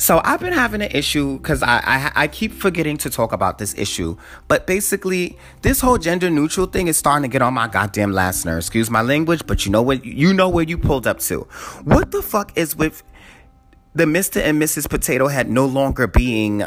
So 0.00 0.20
I've 0.24 0.38
been 0.38 0.52
having 0.52 0.80
an 0.80 0.92
issue 0.92 1.38
because 1.38 1.60
I, 1.60 1.78
I, 1.84 2.12
I 2.14 2.28
keep 2.28 2.52
forgetting 2.52 2.98
to 2.98 3.10
talk 3.10 3.32
about 3.32 3.58
this 3.58 3.74
issue. 3.76 4.16
But 4.46 4.64
basically, 4.64 5.36
this 5.62 5.80
whole 5.80 5.98
gender 5.98 6.30
neutral 6.30 6.66
thing 6.66 6.86
is 6.86 6.96
starting 6.96 7.28
to 7.28 7.32
get 7.32 7.42
on 7.42 7.54
my 7.54 7.66
goddamn 7.66 8.12
last 8.12 8.44
nerve. 8.44 8.58
Excuse 8.58 8.90
my 8.90 9.02
language, 9.02 9.44
but 9.46 9.66
you 9.66 9.72
know 9.72 9.82
what 9.82 10.04
you 10.04 10.32
know 10.32 10.48
where 10.48 10.64
you 10.64 10.78
pulled 10.78 11.08
up 11.08 11.18
to. 11.20 11.40
What 11.82 12.12
the 12.12 12.22
fuck 12.22 12.56
is 12.56 12.76
with 12.76 13.02
the 13.98 14.04
Mr. 14.04 14.40
and 14.40 14.60
Mrs. 14.62 14.88
Potato 14.88 15.28
Head 15.28 15.50
no 15.50 15.66
longer 15.66 16.06
being 16.06 16.62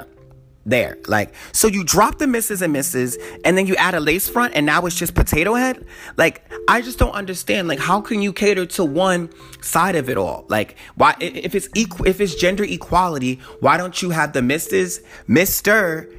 there. 0.65 0.97
Like, 1.07 1.33
so 1.53 1.67
you 1.67 1.83
drop 1.83 2.19
the 2.19 2.27
misses 2.27 2.61
and 2.61 2.71
misses, 2.71 3.17
and 3.43 3.57
then 3.57 3.65
you 3.65 3.75
add 3.77 3.95
a 3.95 3.99
lace 3.99 4.29
front, 4.29 4.53
and 4.53 4.65
now 4.65 4.85
it's 4.85 4.95
just 4.95 5.15
potato 5.15 5.55
head. 5.55 5.83
Like, 6.17 6.43
I 6.67 6.81
just 6.81 6.99
don't 6.99 7.13
understand. 7.13 7.67
Like, 7.67 7.79
how 7.79 8.01
can 8.01 8.21
you 8.21 8.31
cater 8.31 8.65
to 8.65 8.85
one 8.85 9.31
side 9.61 9.95
of 9.95 10.09
it 10.09 10.17
all? 10.17 10.45
Like, 10.49 10.77
why 10.95 11.15
if 11.19 11.55
it's 11.55 11.69
equal, 11.73 12.07
if 12.07 12.21
it's 12.21 12.35
gender 12.35 12.63
equality, 12.63 13.39
why 13.59 13.77
don't 13.77 14.01
you 14.01 14.11
have 14.11 14.33
the 14.33 14.41
misses, 14.41 15.01
Mister, 15.25 16.09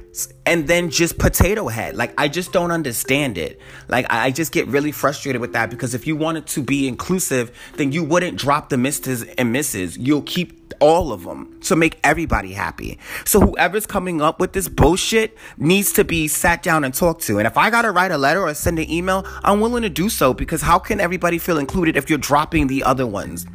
and 0.45 0.67
then 0.67 0.89
just 0.89 1.17
potato 1.17 1.67
head. 1.67 1.95
Like, 1.95 2.13
I 2.17 2.27
just 2.27 2.51
don't 2.51 2.71
understand 2.71 3.37
it. 3.37 3.59
Like, 3.87 4.05
I 4.09 4.31
just 4.31 4.51
get 4.51 4.67
really 4.67 4.91
frustrated 4.91 5.41
with 5.41 5.53
that 5.53 5.69
because 5.69 5.93
if 5.93 6.05
you 6.05 6.15
wanted 6.15 6.45
to 6.47 6.61
be 6.61 6.87
inclusive, 6.87 7.51
then 7.77 7.91
you 7.91 8.03
wouldn't 8.03 8.37
drop 8.37 8.69
the 8.69 8.77
misters 8.77 9.23
and 9.23 9.51
misses. 9.51 9.97
You'll 9.97 10.21
keep 10.21 10.75
all 10.79 11.13
of 11.13 11.23
them 11.23 11.59
to 11.61 11.75
make 11.75 11.99
everybody 12.03 12.53
happy. 12.53 12.99
So, 13.25 13.39
whoever's 13.39 13.85
coming 13.85 14.21
up 14.21 14.39
with 14.39 14.53
this 14.53 14.67
bullshit 14.67 15.37
needs 15.57 15.93
to 15.93 16.03
be 16.03 16.27
sat 16.27 16.61
down 16.61 16.83
and 16.83 16.93
talked 16.93 17.21
to. 17.23 17.37
And 17.37 17.47
if 17.47 17.57
I 17.57 17.69
gotta 17.69 17.91
write 17.91 18.11
a 18.11 18.17
letter 18.17 18.41
or 18.41 18.53
send 18.53 18.79
an 18.79 18.89
email, 18.89 19.25
I'm 19.43 19.61
willing 19.61 19.83
to 19.83 19.89
do 19.89 20.09
so 20.09 20.33
because 20.33 20.61
how 20.61 20.79
can 20.79 20.99
everybody 20.99 21.37
feel 21.37 21.57
included 21.57 21.97
if 21.97 22.09
you're 22.09 22.19
dropping 22.19 22.67
the 22.67 22.83
other 22.83 23.07
ones? 23.07 23.45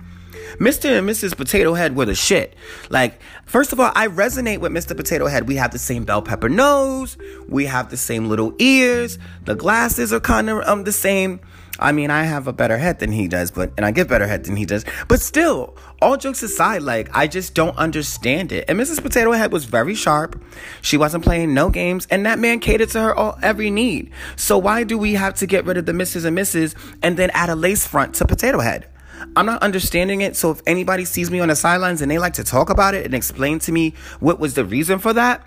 Mr. 0.56 0.98
and 0.98 1.08
Mrs. 1.08 1.36
Potato 1.36 1.74
Head 1.74 1.96
were 1.96 2.06
the 2.06 2.14
shit. 2.14 2.54
Like, 2.90 3.20
first 3.46 3.72
of 3.72 3.80
all, 3.80 3.92
I 3.94 4.08
resonate 4.08 4.58
with 4.58 4.72
Mr. 4.72 4.96
Potato 4.96 5.26
Head. 5.26 5.48
We 5.48 5.56
have 5.56 5.70
the 5.70 5.78
same 5.78 6.04
bell 6.04 6.22
pepper 6.22 6.48
nose, 6.48 7.16
we 7.48 7.66
have 7.66 7.90
the 7.90 7.96
same 7.96 8.28
little 8.28 8.54
ears, 8.58 9.18
the 9.44 9.54
glasses 9.54 10.12
are 10.12 10.20
kind 10.20 10.50
of 10.50 10.66
um 10.66 10.84
the 10.84 10.92
same. 10.92 11.40
I 11.80 11.92
mean, 11.92 12.10
I 12.10 12.24
have 12.24 12.48
a 12.48 12.52
better 12.52 12.76
head 12.76 12.98
than 12.98 13.12
he 13.12 13.28
does, 13.28 13.52
but 13.52 13.72
and 13.76 13.86
I 13.86 13.92
get 13.92 14.08
better 14.08 14.26
head 14.26 14.44
than 14.44 14.56
he 14.56 14.64
does. 14.64 14.84
But 15.06 15.20
still, 15.20 15.76
all 16.02 16.16
jokes 16.16 16.42
aside, 16.42 16.82
like 16.82 17.08
I 17.16 17.28
just 17.28 17.54
don't 17.54 17.76
understand 17.76 18.50
it. 18.50 18.64
And 18.68 18.78
Mrs. 18.78 19.00
Potato 19.00 19.30
Head 19.32 19.52
was 19.52 19.64
very 19.64 19.94
sharp. 19.94 20.42
She 20.82 20.96
wasn't 20.96 21.22
playing 21.22 21.54
no 21.54 21.70
games, 21.70 22.06
and 22.10 22.26
that 22.26 22.40
man 22.40 22.58
catered 22.58 22.88
to 22.90 23.00
her 23.00 23.14
all 23.14 23.38
every 23.42 23.70
need. 23.70 24.10
So 24.34 24.58
why 24.58 24.82
do 24.82 24.98
we 24.98 25.14
have 25.14 25.34
to 25.34 25.46
get 25.46 25.64
rid 25.66 25.76
of 25.76 25.86
the 25.86 25.92
Mrs. 25.92 26.24
and 26.24 26.36
Mrs. 26.36 26.74
and 27.02 27.16
then 27.16 27.30
add 27.30 27.48
a 27.48 27.54
lace 27.54 27.86
front 27.86 28.14
to 28.16 28.24
Potato 28.26 28.58
Head? 28.58 28.88
I'm 29.36 29.46
not 29.46 29.62
understanding 29.62 30.20
it. 30.20 30.36
So 30.36 30.50
if 30.50 30.60
anybody 30.66 31.04
sees 31.04 31.30
me 31.30 31.40
on 31.40 31.48
the 31.48 31.56
sidelines 31.56 32.02
and 32.02 32.10
they 32.10 32.18
like 32.18 32.34
to 32.34 32.44
talk 32.44 32.70
about 32.70 32.94
it 32.94 33.04
and 33.04 33.14
explain 33.14 33.58
to 33.60 33.72
me 33.72 33.94
what 34.20 34.38
was 34.38 34.54
the 34.54 34.64
reason 34.64 34.98
for 34.98 35.12
that, 35.12 35.44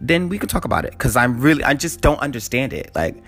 then 0.00 0.28
we 0.28 0.38
could 0.38 0.50
talk 0.50 0.64
about 0.64 0.84
it. 0.84 0.98
Cause 0.98 1.16
I'm 1.16 1.40
really, 1.40 1.64
I 1.64 1.74
just 1.74 2.00
don't 2.00 2.20
understand 2.20 2.72
it. 2.72 2.90
Like, 2.94 3.22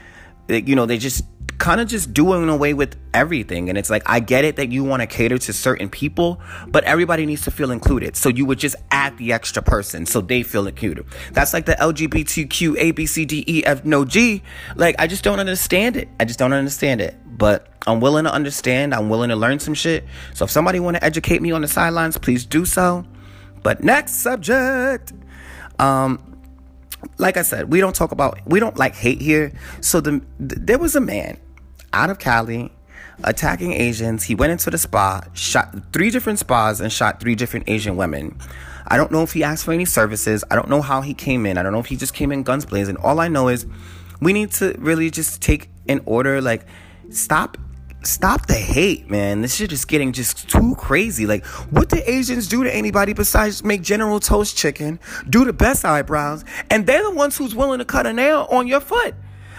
you 0.48 0.74
know, 0.76 0.86
they 0.86 0.98
just 0.98 1.24
kind 1.58 1.80
of 1.80 1.88
just 1.88 2.12
doing 2.12 2.48
away 2.48 2.74
with 2.74 2.96
everything. 3.14 3.68
And 3.68 3.78
it's 3.78 3.88
like, 3.88 4.02
I 4.04 4.20
get 4.20 4.44
it 4.44 4.56
that 4.56 4.70
you 4.70 4.84
want 4.84 5.00
to 5.00 5.06
cater 5.06 5.38
to 5.38 5.52
certain 5.52 5.88
people, 5.88 6.40
but 6.68 6.84
everybody 6.84 7.24
needs 7.24 7.42
to 7.44 7.50
feel 7.50 7.70
included. 7.70 8.14
So 8.16 8.28
you 8.28 8.44
would 8.44 8.58
just 8.58 8.76
add 8.90 9.16
the 9.16 9.32
extra 9.32 9.62
person 9.62 10.06
so 10.06 10.20
they 10.20 10.42
feel 10.42 10.66
included. 10.66 11.06
That's 11.32 11.54
like 11.54 11.66
the 11.66 11.72
LGBTQ 11.74 12.76
A, 12.78 12.90
B, 12.90 13.06
C, 13.06 13.24
D, 13.24 13.44
E, 13.46 13.64
F, 13.64 13.84
no 13.84 14.04
G. 14.04 14.42
Like, 14.74 14.96
I 14.98 15.06
just 15.06 15.24
don't 15.24 15.40
understand 15.40 15.96
it. 15.96 16.08
I 16.20 16.26
just 16.26 16.38
don't 16.38 16.52
understand 16.52 17.00
it 17.00 17.16
but 17.36 17.68
I'm 17.86 18.00
willing 18.00 18.24
to 18.24 18.32
understand. 18.32 18.94
I'm 18.94 19.08
willing 19.08 19.28
to 19.30 19.36
learn 19.36 19.58
some 19.60 19.74
shit. 19.74 20.04
So 20.34 20.44
if 20.44 20.50
somebody 20.50 20.80
want 20.80 20.96
to 20.96 21.04
educate 21.04 21.40
me 21.42 21.52
on 21.52 21.62
the 21.62 21.68
sidelines, 21.68 22.18
please 22.18 22.44
do 22.44 22.64
so. 22.64 23.04
But 23.62 23.82
next 23.82 24.14
subject. 24.14 25.12
Um, 25.78 26.40
like 27.18 27.36
I 27.36 27.42
said, 27.42 27.70
we 27.70 27.80
don't 27.80 27.94
talk 27.94 28.12
about 28.12 28.40
we 28.46 28.60
don't 28.60 28.76
like 28.76 28.94
hate 28.94 29.20
here. 29.20 29.52
So 29.80 30.00
the, 30.00 30.22
the 30.40 30.56
there 30.56 30.78
was 30.78 30.96
a 30.96 31.00
man 31.00 31.38
out 31.92 32.10
of 32.10 32.18
Cali 32.18 32.72
attacking 33.24 33.72
Asians. 33.72 34.24
He 34.24 34.34
went 34.34 34.52
into 34.52 34.70
the 34.70 34.78
spa, 34.78 35.22
shot 35.32 35.74
three 35.92 36.10
different 36.10 36.38
spas, 36.38 36.80
and 36.80 36.92
shot 36.92 37.20
three 37.20 37.34
different 37.34 37.68
Asian 37.68 37.96
women. 37.96 38.38
I 38.88 38.96
don't 38.96 39.10
know 39.10 39.22
if 39.22 39.32
he 39.32 39.42
asked 39.42 39.64
for 39.64 39.72
any 39.72 39.84
services. 39.84 40.44
I 40.50 40.54
don't 40.54 40.68
know 40.68 40.82
how 40.82 41.00
he 41.00 41.14
came 41.14 41.44
in. 41.46 41.58
I 41.58 41.62
don't 41.62 41.72
know 41.72 41.80
if 41.80 41.86
he 41.86 41.96
just 41.96 42.14
came 42.14 42.30
in 42.30 42.42
guns 42.42 42.64
blazing. 42.64 42.96
All 42.98 43.20
I 43.20 43.28
know 43.28 43.48
is 43.48 43.66
we 44.20 44.32
need 44.32 44.52
to 44.52 44.74
really 44.78 45.10
just 45.10 45.42
take 45.42 45.70
in 45.86 46.00
order 46.06 46.40
like 46.40 46.66
stop 47.10 47.58
stop 48.02 48.46
the 48.46 48.54
hate, 48.54 49.10
man. 49.10 49.42
This 49.42 49.56
shit 49.56 49.72
is 49.72 49.84
getting 49.84 50.12
just 50.12 50.48
too 50.48 50.74
crazy. 50.76 51.26
Like, 51.26 51.44
what 51.44 51.88
do 51.88 52.00
Asians 52.06 52.46
do 52.46 52.62
to 52.62 52.74
anybody 52.74 53.12
besides 53.12 53.64
make 53.64 53.82
General 53.82 54.20
Toast 54.20 54.56
chicken, 54.56 55.00
do 55.28 55.44
the 55.44 55.52
best 55.52 55.84
eyebrows, 55.84 56.44
and 56.70 56.86
they're 56.86 57.02
the 57.02 57.10
ones 57.10 57.36
who's 57.36 57.54
willing 57.54 57.78
to 57.78 57.84
cut 57.84 58.06
a 58.06 58.12
nail 58.12 58.46
on 58.50 58.66
your 58.66 58.80
foot? 58.80 59.14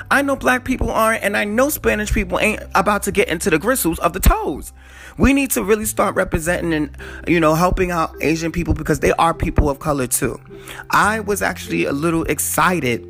I 0.09 0.21
know 0.21 0.37
black 0.37 0.63
people 0.63 0.89
aren't, 0.89 1.23
and 1.23 1.35
I 1.35 1.43
know 1.43 1.67
Spanish 1.67 2.13
people 2.13 2.39
ain't 2.39 2.61
about 2.75 3.03
to 3.03 3.11
get 3.11 3.27
into 3.27 3.49
the 3.49 3.59
gristles 3.59 3.99
of 3.99 4.13
the 4.13 4.21
toes. 4.21 4.71
We 5.17 5.33
need 5.33 5.51
to 5.51 5.63
really 5.63 5.85
start 5.85 6.15
representing 6.15 6.71
and, 6.73 6.97
you 7.27 7.41
know, 7.41 7.55
helping 7.55 7.91
out 7.91 8.15
Asian 8.21 8.53
people 8.53 8.73
because 8.73 9.01
they 9.01 9.11
are 9.13 9.33
people 9.33 9.69
of 9.69 9.79
color 9.79 10.07
too. 10.07 10.39
I 10.91 11.19
was 11.19 11.41
actually 11.41 11.85
a 11.85 11.91
little 11.91 12.23
excited 12.23 13.03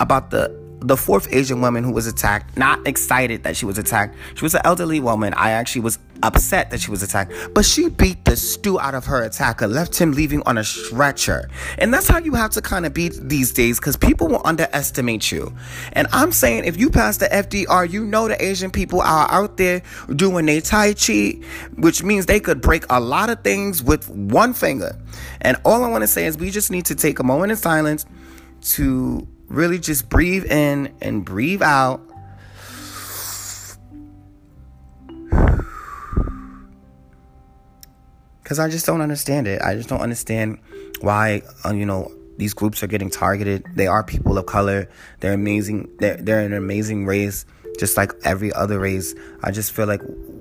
about 0.00 0.30
the 0.30 0.59
the 0.80 0.96
fourth 0.96 1.32
Asian 1.32 1.60
woman 1.60 1.84
who 1.84 1.92
was 1.92 2.06
attacked, 2.06 2.56
not 2.56 2.86
excited 2.86 3.42
that 3.44 3.56
she 3.56 3.66
was 3.66 3.78
attacked. 3.78 4.16
She 4.34 4.44
was 4.44 4.54
an 4.54 4.62
elderly 4.64 5.00
woman. 5.00 5.34
I 5.34 5.50
actually 5.50 5.82
was 5.82 5.98
upset 6.22 6.70
that 6.70 6.80
she 6.80 6.90
was 6.90 7.02
attacked, 7.02 7.32
but 7.54 7.64
she 7.64 7.88
beat 7.88 8.24
the 8.24 8.36
stew 8.36 8.78
out 8.78 8.94
of 8.94 9.06
her 9.06 9.22
attacker, 9.22 9.66
left 9.66 9.98
him 9.98 10.12
leaving 10.12 10.42
on 10.42 10.58
a 10.58 10.64
stretcher. 10.64 11.48
And 11.78 11.92
that's 11.92 12.08
how 12.08 12.18
you 12.18 12.34
have 12.34 12.50
to 12.52 12.62
kind 12.62 12.86
of 12.86 12.94
be 12.94 13.08
these 13.08 13.52
days 13.52 13.78
because 13.78 13.96
people 13.96 14.28
will 14.28 14.42
underestimate 14.44 15.30
you. 15.30 15.54
And 15.92 16.08
I'm 16.12 16.32
saying 16.32 16.64
if 16.64 16.78
you 16.78 16.90
pass 16.90 17.18
the 17.18 17.26
FDR, 17.26 17.90
you 17.90 18.04
know 18.04 18.28
the 18.28 18.42
Asian 18.42 18.70
people 18.70 19.00
are 19.00 19.30
out 19.30 19.56
there 19.56 19.82
doing 20.14 20.46
their 20.46 20.60
Tai 20.60 20.94
Chi, 20.94 21.40
which 21.76 22.02
means 22.02 22.26
they 22.26 22.40
could 22.40 22.60
break 22.60 22.84
a 22.90 23.00
lot 23.00 23.30
of 23.30 23.42
things 23.42 23.82
with 23.82 24.08
one 24.08 24.54
finger. 24.54 24.96
And 25.40 25.56
all 25.64 25.84
I 25.84 25.88
want 25.88 26.02
to 26.02 26.08
say 26.08 26.26
is 26.26 26.38
we 26.38 26.50
just 26.50 26.70
need 26.70 26.86
to 26.86 26.94
take 26.94 27.18
a 27.18 27.24
moment 27.24 27.52
in 27.52 27.56
silence 27.56 28.06
to 28.62 29.26
really 29.50 29.78
just 29.78 30.08
breathe 30.08 30.50
in 30.50 30.94
and 31.02 31.24
breathe 31.24 31.60
out. 31.60 32.00
Because 38.42 38.58
I 38.58 38.68
just 38.68 38.86
don't 38.86 39.00
understand 39.00 39.46
it. 39.46 39.60
I 39.60 39.74
just 39.74 39.88
don't 39.88 40.00
understand 40.00 40.58
why, 41.00 41.42
uh, 41.64 41.72
you 41.72 41.84
know, 41.84 42.10
these 42.36 42.54
groups 42.54 42.82
are 42.82 42.86
getting 42.86 43.10
targeted. 43.10 43.64
They 43.74 43.86
are 43.86 44.02
people 44.02 44.38
of 44.38 44.46
color. 44.46 44.88
They're 45.20 45.34
amazing. 45.34 45.88
They're, 45.98 46.16
they're 46.16 46.40
an 46.40 46.54
amazing 46.54 47.06
race, 47.06 47.44
just 47.78 47.96
like 47.96 48.12
every 48.24 48.52
other 48.52 48.80
race. 48.80 49.14
I 49.42 49.50
just 49.50 49.72
feel 49.72 49.86
like 49.86 50.00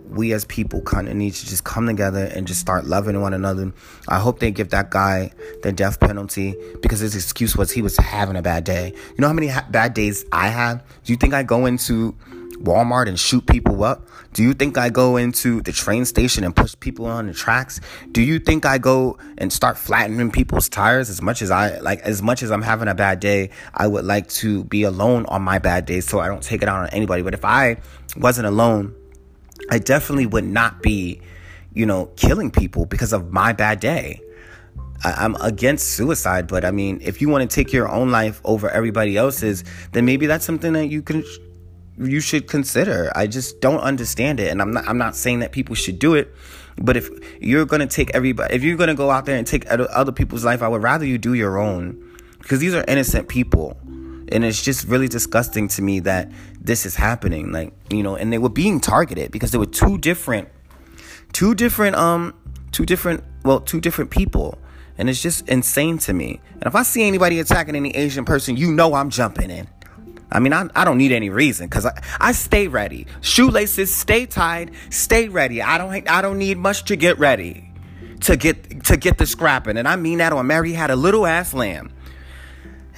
we 0.09 0.33
as 0.33 0.45
people 0.45 0.81
kind 0.81 1.07
of 1.07 1.15
need 1.15 1.33
to 1.33 1.45
just 1.45 1.63
come 1.63 1.87
together 1.87 2.25
and 2.25 2.47
just 2.47 2.59
start 2.59 2.85
loving 2.85 3.19
one 3.21 3.33
another. 3.33 3.71
I 4.07 4.19
hope 4.19 4.39
they 4.39 4.51
give 4.51 4.69
that 4.69 4.89
guy 4.89 5.31
the 5.63 5.71
death 5.71 5.99
penalty 5.99 6.55
because 6.81 6.99
his 6.99 7.15
excuse 7.15 7.55
was 7.55 7.71
he 7.71 7.81
was 7.81 7.95
having 7.97 8.35
a 8.35 8.41
bad 8.41 8.63
day. 8.63 8.93
You 8.95 9.15
know 9.19 9.27
how 9.27 9.33
many 9.33 9.47
ha- 9.47 9.67
bad 9.69 9.93
days 9.93 10.25
I 10.31 10.49
have? 10.49 10.83
Do 11.03 11.13
you 11.13 11.17
think 11.17 11.33
I 11.33 11.43
go 11.43 11.65
into 11.65 12.15
Walmart 12.59 13.07
and 13.07 13.19
shoot 13.19 13.45
people 13.45 13.83
up? 13.83 14.07
Do 14.33 14.43
you 14.43 14.53
think 14.53 14.77
I 14.77 14.89
go 14.89 15.17
into 15.17 15.61
the 15.61 15.71
train 15.71 16.05
station 16.05 16.43
and 16.43 16.55
push 16.55 16.75
people 16.79 17.05
on 17.05 17.27
the 17.27 17.33
tracks? 17.33 17.79
Do 18.11 18.21
you 18.21 18.39
think 18.39 18.65
I 18.65 18.77
go 18.77 19.17
and 19.37 19.51
start 19.51 19.77
flattening 19.77 20.31
people's 20.31 20.69
tires 20.69 21.09
as 21.09 21.21
much 21.21 21.41
as 21.41 21.51
I 21.51 21.79
like 21.79 21.99
as 22.01 22.21
much 22.21 22.43
as 22.43 22.51
I'm 22.51 22.61
having 22.61 22.87
a 22.87 22.95
bad 22.95 23.19
day, 23.19 23.49
I 23.73 23.87
would 23.87 24.05
like 24.05 24.27
to 24.29 24.63
be 24.65 24.83
alone 24.83 25.25
on 25.27 25.41
my 25.41 25.59
bad 25.59 25.85
days 25.85 26.07
so 26.07 26.19
I 26.19 26.27
don't 26.27 26.43
take 26.43 26.61
it 26.61 26.69
out 26.69 26.79
on 26.79 26.89
anybody. 26.89 27.23
But 27.23 27.33
if 27.33 27.45
I 27.45 27.77
wasn't 28.17 28.47
alone, 28.47 28.95
I 29.69 29.79
definitely 29.79 30.25
would 30.25 30.45
not 30.45 30.81
be, 30.81 31.21
you 31.73 31.85
know, 31.85 32.07
killing 32.15 32.51
people 32.51 32.85
because 32.85 33.13
of 33.13 33.31
my 33.31 33.53
bad 33.53 33.79
day. 33.79 34.21
I, 35.03 35.23
am 35.23 35.35
against 35.39 35.91
suicide, 35.91 36.47
but 36.47 36.65
I 36.65 36.71
mean, 36.71 36.99
if 37.01 37.21
you 37.21 37.29
want 37.29 37.49
to 37.49 37.53
take 37.53 37.71
your 37.71 37.89
own 37.89 38.11
life 38.11 38.41
over 38.43 38.69
everybody 38.69 39.15
else's, 39.15 39.63
then 39.93 40.05
maybe 40.05 40.25
that's 40.25 40.45
something 40.45 40.73
that 40.73 40.87
you 40.87 41.01
can 41.01 41.23
you 41.97 42.19
should 42.19 42.47
consider. 42.47 43.11
I 43.15 43.27
just 43.27 43.61
don't 43.61 43.79
understand 43.79 44.39
it, 44.39 44.51
and 44.51 44.61
I'm 44.61 44.71
not 44.71 44.87
I'm 44.87 44.97
not 44.97 45.15
saying 45.15 45.39
that 45.39 45.51
people 45.51 45.75
should 45.75 45.99
do 45.99 46.15
it, 46.15 46.33
but 46.77 46.97
if 46.97 47.09
you're 47.41 47.65
gonna 47.65 47.87
take 47.87 48.11
everybody, 48.13 48.53
if 48.53 48.63
you're 48.63 48.77
gonna 48.77 48.95
go 48.95 49.09
out 49.09 49.25
there 49.25 49.37
and 49.37 49.47
take 49.47 49.65
other 49.69 50.11
people's 50.11 50.43
life, 50.43 50.61
I 50.61 50.67
would 50.67 50.83
rather 50.83 51.05
you 51.05 51.17
do 51.17 51.33
your 51.33 51.57
own, 51.57 52.03
because 52.39 52.59
these 52.59 52.73
are 52.73 52.83
innocent 52.87 53.29
people 53.29 53.79
and 54.31 54.45
it's 54.45 54.61
just 54.61 54.87
really 54.87 55.07
disgusting 55.07 55.67
to 55.67 55.81
me 55.81 55.99
that 55.99 56.31
this 56.59 56.85
is 56.85 56.95
happening 56.95 57.51
like 57.51 57.73
you 57.89 58.03
know 58.03 58.15
and 58.15 58.31
they 58.31 58.37
were 58.37 58.49
being 58.49 58.79
targeted 58.79 59.31
because 59.31 59.51
there 59.51 59.59
were 59.59 59.65
two 59.65 59.97
different 59.97 60.49
two 61.33 61.55
different 61.55 61.95
um 61.95 62.33
two 62.71 62.85
different 62.85 63.23
well 63.43 63.59
two 63.59 63.81
different 63.81 64.11
people 64.11 64.57
and 64.97 65.09
it's 65.09 65.21
just 65.21 65.47
insane 65.47 65.97
to 65.97 66.13
me 66.13 66.39
and 66.53 66.63
if 66.63 66.75
i 66.75 66.83
see 66.83 67.03
anybody 67.03 67.39
attacking 67.39 67.75
any 67.75 67.95
asian 67.95 68.25
person 68.25 68.55
you 68.55 68.71
know 68.71 68.93
i'm 68.93 69.09
jumping 69.09 69.49
in 69.49 69.67
I 70.31 70.39
mean, 70.39 70.53
I, 70.53 70.67
I 70.75 70.85
don't 70.85 70.97
need 70.97 71.11
any 71.11 71.29
reason 71.29 71.67
because 71.67 71.85
I, 71.85 72.03
I 72.19 72.33
stay 72.33 72.67
ready. 72.67 73.07
Shoelaces 73.21 73.93
stay 73.93 74.25
tied, 74.25 74.71
stay 74.91 75.27
ready. 75.27 75.61
I 75.61 75.77
don't 75.77 76.07
I 76.09 76.21
don't 76.21 76.37
need 76.37 76.57
much 76.57 76.85
to 76.85 76.95
get 76.95 77.17
ready 77.17 77.71
to 78.21 78.37
get 78.37 78.85
to 78.85 78.97
get 78.97 79.17
the 79.17 79.25
scrapping, 79.25 79.77
and 79.77 79.87
I 79.87 79.95
mean 79.95 80.19
that 80.19 80.31
on 80.31 80.45
Mary 80.45 80.73
had 80.73 80.91
a 80.91 80.95
little 80.95 81.25
ass 81.25 81.53
lamb. 81.53 81.91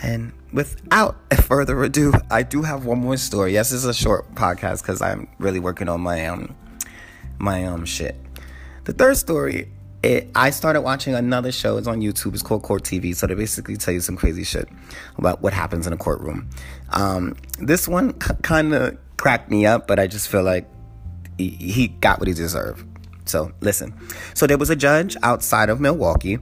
And 0.03 0.33
without 0.53 1.17
further 1.43 1.83
ado, 1.83 2.13
I 2.29 2.43
do 2.43 2.61
have 2.63 2.85
one 2.85 2.99
more 2.99 3.17
story. 3.17 3.53
Yes, 3.53 3.71
is 3.71 3.85
a 3.85 3.93
short 3.93 4.33
podcast 4.35 4.81
because 4.81 5.01
I'm 5.01 5.27
really 5.39 5.59
working 5.59 5.89
on 5.89 6.01
my 6.01 6.25
um 6.27 6.55
my 7.39 7.65
um 7.65 7.85
shit. 7.85 8.15
The 8.85 8.93
third 8.93 9.17
story 9.17 9.69
it, 10.03 10.31
I 10.33 10.49
started 10.49 10.81
watching 10.81 11.13
another 11.13 11.51
show. 11.51 11.77
It's 11.77 11.87
on 11.87 12.01
YouTube. 12.01 12.33
It's 12.33 12.41
called 12.41 12.63
Court 12.63 12.83
TV. 12.83 13.15
So 13.15 13.27
they 13.27 13.35
basically 13.35 13.77
tell 13.77 13.93
you 13.93 14.01
some 14.01 14.17
crazy 14.17 14.43
shit 14.43 14.67
about 15.17 15.41
what 15.41 15.53
happens 15.53 15.85
in 15.85 15.93
a 15.93 15.97
courtroom. 15.97 16.49
Um, 16.89 17.35
this 17.59 17.87
one 17.87 18.19
c- 18.19 18.33
kind 18.41 18.73
of 18.73 18.97
cracked 19.17 19.51
me 19.51 19.65
up, 19.65 19.87
but 19.87 19.99
I 19.99 20.07
just 20.07 20.27
feel 20.27 20.43
like 20.43 20.67
he, 21.37 21.49
he 21.49 21.87
got 21.87 22.19
what 22.19 22.27
he 22.27 22.33
deserved. 22.33 22.87
So 23.25 23.51
listen. 23.61 23.93
So 24.33 24.47
there 24.47 24.57
was 24.57 24.71
a 24.71 24.75
judge 24.75 25.15
outside 25.21 25.69
of 25.69 25.79
Milwaukee 25.79 26.39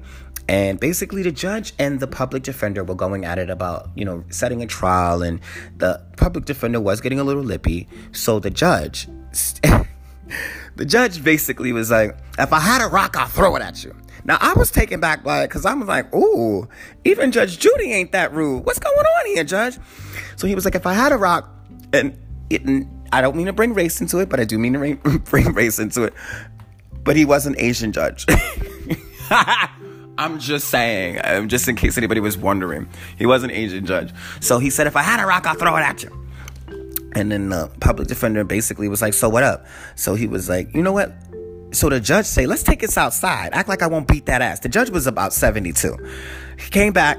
and 0.50 0.80
basically, 0.80 1.22
the 1.22 1.32
judge 1.32 1.74
and 1.78 2.00
the 2.00 2.08
public 2.08 2.42
defender 2.42 2.84
were 2.84 2.96
going 2.96 3.24
at 3.24 3.38
it 3.38 3.52
about, 3.52 3.92
you 3.94 4.04
know, 4.04 4.24
setting 4.32 4.64
a 4.64 4.66
trial, 4.66 5.22
and 5.22 5.40
the 5.78 6.04
public 6.18 6.46
defender 6.46 6.82
was 6.82 7.02
getting 7.02 7.20
a 7.20 7.24
little 7.24 7.44
lippy. 7.44 7.88
So 8.14 8.40
the 8.40 8.50
judge, 8.50 9.08
the 10.76 10.86
judge 10.86 11.24
basically 11.24 11.72
was 11.72 11.92
like, 11.92 12.18
if 12.40 12.52
I 12.52 12.60
had 12.60 12.82
a 12.82 12.88
rock, 12.88 13.16
I'll 13.16 13.28
throw 13.28 13.56
it 13.58 13.62
at 13.62 13.84
you. 13.84 13.96
Now, 14.26 14.40
I 14.42 14.54
was 14.54 14.72
taken 14.72 15.00
back 15.00 15.24
by 15.24 15.44
it 15.44 15.50
because 15.50 15.68
I 15.68 15.74
was 15.76 15.88
like, 15.88 16.12
ooh, 16.16 16.68
even 17.04 17.32
Judge 17.32 17.60
Judy 17.60 17.94
ain't 17.94 18.12
that 18.14 18.34
rude. 18.34 18.66
What's 18.66 18.80
going 18.80 18.98
on 18.98 19.26
here, 19.28 19.44
Judge? 19.44 19.78
So 20.36 20.48
he 20.48 20.56
was 20.56 20.66
like, 20.66 20.74
if 20.74 20.88
I 20.88 20.94
had 20.94 21.12
a 21.12 21.18
rock, 21.18 21.48
and, 21.94 22.18
it, 22.50 22.64
and 22.64 22.90
I 23.14 23.22
don't 23.22 23.36
mean 23.36 23.46
to 23.46 23.54
bring 23.54 23.76
race 23.76 24.02
into 24.02 24.18
it, 24.18 24.30
but 24.30 24.40
I 24.40 24.46
do 24.46 24.58
mean 24.58 24.74
to 24.74 25.20
bring 25.20 25.54
race 25.54 25.78
into 25.78 26.06
it. 26.06 26.14
But 27.04 27.16
he 27.16 27.24
was 27.24 27.46
an 27.46 27.54
Asian 27.60 27.92
judge. 27.92 28.26
I'm 30.20 30.38
just 30.38 30.68
saying, 30.68 31.22
um, 31.24 31.48
just 31.48 31.70
in 31.70 31.78
case 31.78 31.98
anybody 31.98 32.20
was 32.20 32.38
wondering. 32.38 32.90
He 33.18 33.26
was 33.26 33.44
an 33.44 33.52
Asian 33.52 33.86
judge. 33.86 34.12
So 34.42 34.60
he 34.60 34.70
said, 34.70 34.86
if 34.86 34.98
I 34.98 35.02
had 35.02 35.22
a 35.22 35.26
rock, 35.26 35.48
I'll 35.48 35.56
throw 35.56 35.74
it 35.78 35.80
at 35.80 36.04
you. 36.04 36.12
And 37.14 37.32
then 37.32 37.48
the 37.48 37.72
public 37.80 38.10
defender 38.10 38.44
basically 38.44 38.90
was 38.90 39.02
like, 39.02 39.14
so 39.14 39.30
what 39.30 39.44
up? 39.44 39.66
So 39.96 40.16
he 40.16 40.28
was 40.28 40.50
like, 40.50 40.76
you 40.76 40.84
know 40.84 40.92
what? 40.92 41.14
So 41.72 41.88
the 41.88 42.02
judge 42.02 42.26
say, 42.26 42.48
let's 42.48 42.64
take 42.64 42.82
this 42.82 42.98
outside. 42.98 43.54
Act 43.54 43.70
like 43.70 43.82
I 43.82 43.88
won't 43.88 44.10
beat 44.10 44.26
that 44.26 44.42
ass. 44.42 44.60
The 44.60 44.68
judge 44.68 44.90
was 44.90 45.08
about 45.08 45.32
72. 45.32 45.96
He 46.60 46.70
came 46.70 46.92
back. 46.92 47.18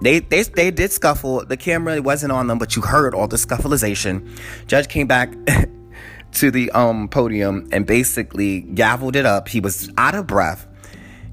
They, 0.00 0.20
they, 0.20 0.42
they 0.42 0.70
did 0.70 0.90
scuffle. 0.90 1.44
The 1.44 1.58
camera 1.58 2.00
wasn't 2.00 2.32
on 2.32 2.46
them, 2.46 2.58
but 2.58 2.76
you 2.76 2.80
heard 2.80 3.14
all 3.14 3.28
the 3.28 3.36
scuffleization. 3.36 4.40
Judge 4.66 4.88
came 4.88 5.06
back 5.06 5.34
to 6.32 6.50
the 6.50 6.70
um, 6.70 7.08
podium 7.08 7.68
and 7.72 7.86
basically 7.86 8.62
gavelled 8.62 9.16
it 9.16 9.26
up. 9.26 9.48
He 9.48 9.60
was 9.60 9.90
out 9.98 10.14
of 10.14 10.26
breath 10.26 10.66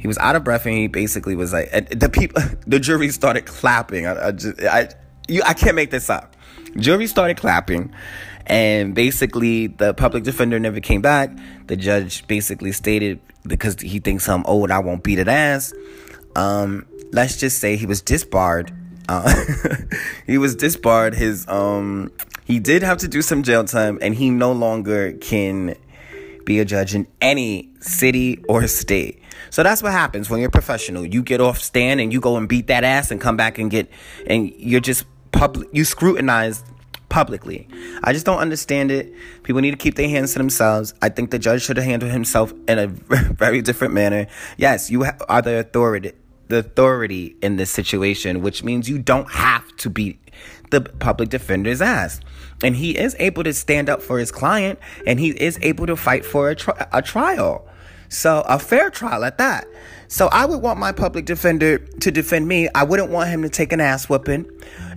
he 0.05 0.07
was 0.07 0.19
out 0.19 0.35
of 0.35 0.43
breath 0.43 0.67
and 0.67 0.75
he 0.75 0.85
basically 0.85 1.35
was 1.35 1.51
like 1.51 1.89
the 1.89 2.09
people 2.09 2.39
the 2.67 2.79
jury 2.79 3.09
started 3.09 3.47
clapping. 3.47 4.05
I, 4.05 4.27
I 4.27 4.31
just 4.33 4.61
i 4.61 4.89
you, 5.27 5.41
i 5.43 5.55
can't 5.55 5.75
make 5.75 5.89
this 5.89 6.11
up. 6.11 6.35
Jury 6.77 7.07
started 7.07 7.37
clapping 7.37 7.91
and 8.45 8.93
basically 8.93 9.65
the 9.65 9.95
public 9.95 10.23
defender 10.23 10.59
never 10.59 10.79
came 10.79 11.01
back. 11.01 11.35
The 11.65 11.75
judge 11.75 12.27
basically 12.27 12.71
stated 12.71 13.19
because 13.47 13.81
he 13.81 13.97
thinks 13.97 14.29
i'm 14.29 14.45
old 14.45 14.69
i 14.69 14.77
won't 14.77 15.01
beat 15.01 15.17
it 15.17 15.27
ass. 15.27 15.73
Um, 16.35 16.85
let's 17.11 17.37
just 17.37 17.57
say 17.57 17.75
he 17.75 17.87
was 17.87 18.03
disbarred. 18.03 18.71
Uh, 19.09 19.33
he 20.27 20.37
was 20.37 20.55
disbarred. 20.55 21.15
His 21.15 21.47
um 21.47 22.11
he 22.43 22.59
did 22.59 22.83
have 22.83 22.99
to 22.99 23.07
do 23.07 23.23
some 23.23 23.41
jail 23.41 23.63
time 23.63 23.97
and 24.03 24.13
he 24.13 24.29
no 24.29 24.51
longer 24.51 25.13
can 25.13 25.75
be 26.45 26.59
a 26.59 26.65
judge 26.65 26.93
in 26.93 27.07
any 27.21 27.71
city 27.79 28.43
or 28.47 28.67
state 28.67 29.19
so 29.49 29.63
that's 29.63 29.81
what 29.81 29.91
happens 29.91 30.29
when 30.29 30.39
you're 30.39 30.49
professional. 30.49 31.05
You 31.05 31.23
get 31.23 31.41
off 31.41 31.59
stand 31.59 32.01
and 32.01 32.11
you 32.11 32.19
go 32.19 32.37
and 32.37 32.47
beat 32.47 32.67
that 32.67 32.83
ass 32.83 33.11
and 33.11 33.19
come 33.19 33.37
back 33.37 33.57
and 33.57 33.69
get 33.69 33.89
and 34.27 34.51
you're 34.57 34.79
just 34.79 35.05
public 35.31 35.67
you 35.71 35.83
scrutinize 35.83 36.63
publicly. 37.09 37.67
I 38.03 38.13
just 38.13 38.25
don't 38.25 38.39
understand 38.39 38.91
it. 38.91 39.13
People 39.43 39.61
need 39.61 39.71
to 39.71 39.77
keep 39.77 39.95
their 39.95 40.09
hands 40.09 40.33
to 40.33 40.39
themselves. 40.39 40.93
I 41.01 41.09
think 41.09 41.31
the 41.31 41.39
judge 41.39 41.63
should 41.63 41.77
have 41.77 41.85
handled 41.85 42.11
himself 42.11 42.53
in 42.67 42.79
a 42.79 42.87
very 43.33 43.61
different 43.61 43.93
manner. 43.93 44.27
Yes, 44.57 44.89
you 44.89 45.05
are 45.29 45.41
the 45.41 45.59
authority 45.59 46.13
the 46.47 46.59
authority 46.59 47.35
in 47.41 47.55
this 47.55 47.71
situation, 47.71 48.41
which 48.41 48.63
means 48.63 48.89
you 48.89 48.99
don't 48.99 49.31
have 49.31 49.75
to 49.77 49.89
beat 49.89 50.19
the 50.69 50.81
public 50.81 51.29
defender's 51.29 51.81
ass. 51.81 52.19
And 52.63 52.75
he 52.75 52.97
is 52.97 53.15
able 53.19 53.43
to 53.43 53.53
stand 53.53 53.89
up 53.89 54.01
for 54.01 54.19
his 54.19 54.31
client 54.31 54.79
and 55.05 55.19
he 55.19 55.29
is 55.29 55.57
able 55.61 55.87
to 55.87 55.95
fight 55.95 56.25
for 56.25 56.49
a, 56.49 56.55
tri- 56.55 56.87
a 56.91 57.01
trial. 57.01 57.67
So 58.09 58.41
a 58.47 58.59
fair 58.59 58.89
trial 58.89 59.23
at 59.23 59.37
that. 59.37 59.67
So 60.07 60.27
I 60.27 60.45
would 60.45 60.61
want 60.61 60.79
my 60.79 60.91
public 60.91 61.25
defender 61.25 61.79
to 61.79 62.11
defend 62.11 62.47
me. 62.47 62.69
I 62.75 62.83
wouldn't 62.83 63.09
want 63.09 63.29
him 63.29 63.41
to 63.41 63.49
take 63.49 63.71
an 63.73 63.81
ass 63.81 64.07
whooping. 64.07 64.45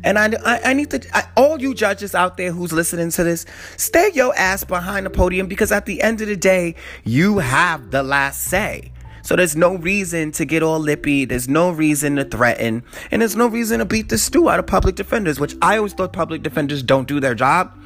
And 0.05 0.19
I, 0.19 0.33
I, 0.45 0.61
I 0.67 0.73
need 0.75 0.91
to, 0.91 1.05
I, 1.17 1.25
all 1.37 1.61
you 1.61 1.75
judges 1.75 2.15
out 2.15 2.37
there 2.37 2.53
who's 2.53 2.73
listening 2.73 3.11
to 3.13 3.25
this, 3.25 3.47
stay 3.77 4.11
your 4.15 4.37
ass 4.37 4.65
behind 4.65 5.07
the 5.07 5.11
podium 5.11 5.47
because 5.47 5.73
at 5.73 5.87
the 5.87 6.03
end 6.03 6.21
of 6.21 6.29
the 6.29 6.37
day, 6.37 6.75
you 7.05 7.39
have 7.39 7.91
the 7.91 8.03
last 8.03 8.43
say. 8.43 8.93
So 9.23 9.37
there's 9.37 9.57
no 9.57 9.77
reason 9.77 10.33
to 10.33 10.45
get 10.45 10.63
all 10.63 10.79
lippy. 10.79 11.25
There's 11.25 11.49
no 11.49 11.71
reason 11.71 12.17
to 12.17 12.25
threaten. 12.25 12.83
And 13.11 13.21
there's 13.21 13.37
no 13.37 13.47
reason 13.47 13.81
to 13.81 13.85
beat 13.85 14.09
the 14.09 14.19
stew 14.19 14.49
out 14.49 14.59
of 14.59 14.67
public 14.67 14.95
defenders, 14.95 15.39
which 15.39 15.55
I 15.61 15.77
always 15.77 15.93
thought 15.93 16.13
public 16.13 16.43
defenders 16.43 16.83
don't 16.83 17.07
do 17.07 17.21
their 17.21 17.35
job. 17.35 17.79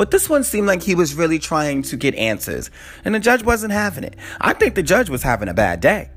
But 0.00 0.12
this 0.12 0.30
one 0.30 0.44
seemed 0.44 0.66
like 0.66 0.82
he 0.82 0.94
was 0.94 1.14
really 1.14 1.38
trying 1.38 1.82
to 1.82 1.94
get 1.94 2.14
answers, 2.14 2.70
and 3.04 3.14
the 3.14 3.20
judge 3.20 3.42
wasn't 3.42 3.74
having 3.74 4.02
it. 4.02 4.16
I 4.40 4.54
think 4.54 4.74
the 4.74 4.82
judge 4.82 5.10
was 5.10 5.22
having 5.22 5.46
a 5.46 5.52
bad 5.52 5.82
day. 5.82 6.08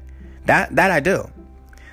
That 0.45 0.73
that 0.77 0.89
I 0.89 1.01
do. 1.01 1.29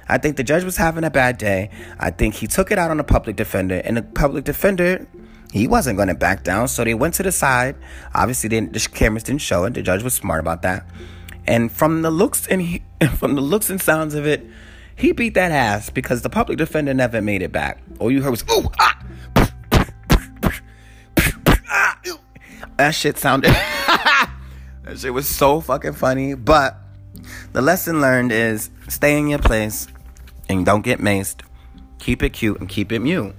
I 0.09 0.18
think 0.18 0.37
the 0.37 0.44
judge 0.44 0.62
was 0.62 0.76
having 0.76 1.03
a 1.03 1.11
bad 1.11 1.37
day. 1.37 1.68
I 1.98 2.12
think 2.12 2.35
he 2.37 2.46
took 2.46 2.70
it 2.70 2.79
out 2.79 2.92
on 2.92 2.98
the 2.98 3.03
public 3.03 3.35
defender, 3.35 3.83
and 3.85 3.96
the 3.96 4.03
public 4.03 4.44
defender 4.44 5.05
he 5.53 5.66
wasn't 5.66 5.96
going 5.96 6.07
to 6.07 6.14
back 6.14 6.44
down. 6.44 6.68
So 6.68 6.85
they 6.85 6.94
went 6.94 7.14
to 7.14 7.24
the 7.24 7.33
side. 7.33 7.74
Obviously, 8.14 8.48
the 8.61 8.88
cameras 8.94 9.24
didn't 9.24 9.42
show 9.42 9.64
it. 9.64 9.74
The 9.74 9.83
judge 9.83 10.05
was 10.05 10.14
smart 10.14 10.38
about 10.38 10.62
that. 10.62 10.87
And 11.44 11.72
from 11.72 12.03
the 12.03 12.12
looks 12.12 12.46
and 12.46 12.62
he, 12.62 12.85
from 13.16 13.35
the 13.35 13.40
looks 13.40 13.68
and 13.68 13.83
sounds 13.83 14.14
of 14.14 14.29
it, 14.29 14.46
he 14.94 15.11
beat 15.11 15.35
that 15.35 15.50
ass 15.50 15.90
because 15.90 16.22
the 16.22 16.31
public 16.31 16.57
defender 16.57 16.94
never 16.94 17.20
made 17.20 17.42
it 17.42 17.50
back. 17.50 17.83
All 17.98 18.12
you 18.12 18.22
heard 18.22 18.31
was 18.31 18.44
ooh 18.48 18.70
ah 18.79 18.96
That 22.81 22.95
shit 22.95 23.19
sounded. 23.19 23.51
that 23.53 24.31
shit 24.97 25.12
was 25.12 25.29
so 25.29 25.61
fucking 25.61 25.93
funny. 25.93 26.33
But 26.33 26.79
the 27.53 27.61
lesson 27.61 28.01
learned 28.01 28.33
is 28.33 28.71
stay 28.88 29.19
in 29.19 29.29
your 29.29 29.38
place 29.38 29.87
and 30.49 30.64
don't 30.64 30.81
get 30.81 30.99
maced. 30.99 31.43
Keep 31.99 32.23
it 32.23 32.31
cute 32.31 32.59
and 32.59 32.71
keep 32.71 32.90
it 32.90 33.01
mute. 33.01 33.35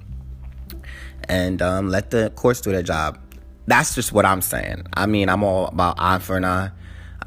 And 1.28 1.60
um, 1.60 1.90
let 1.90 2.12
the 2.12 2.32
courts 2.36 2.62
do 2.62 2.72
their 2.72 2.84
job. 2.84 3.18
That's 3.66 3.96
just 3.96 4.12
what 4.12 4.28
I'm 4.28 4.44
saying. 4.44 4.86
I 4.94 5.08
mean, 5.08 5.28
I'm 5.28 5.44
all 5.44 5.70
about 5.70 5.96
eye 5.98 6.20
for 6.20 6.38
an 6.38 6.46
eye. 6.46 6.70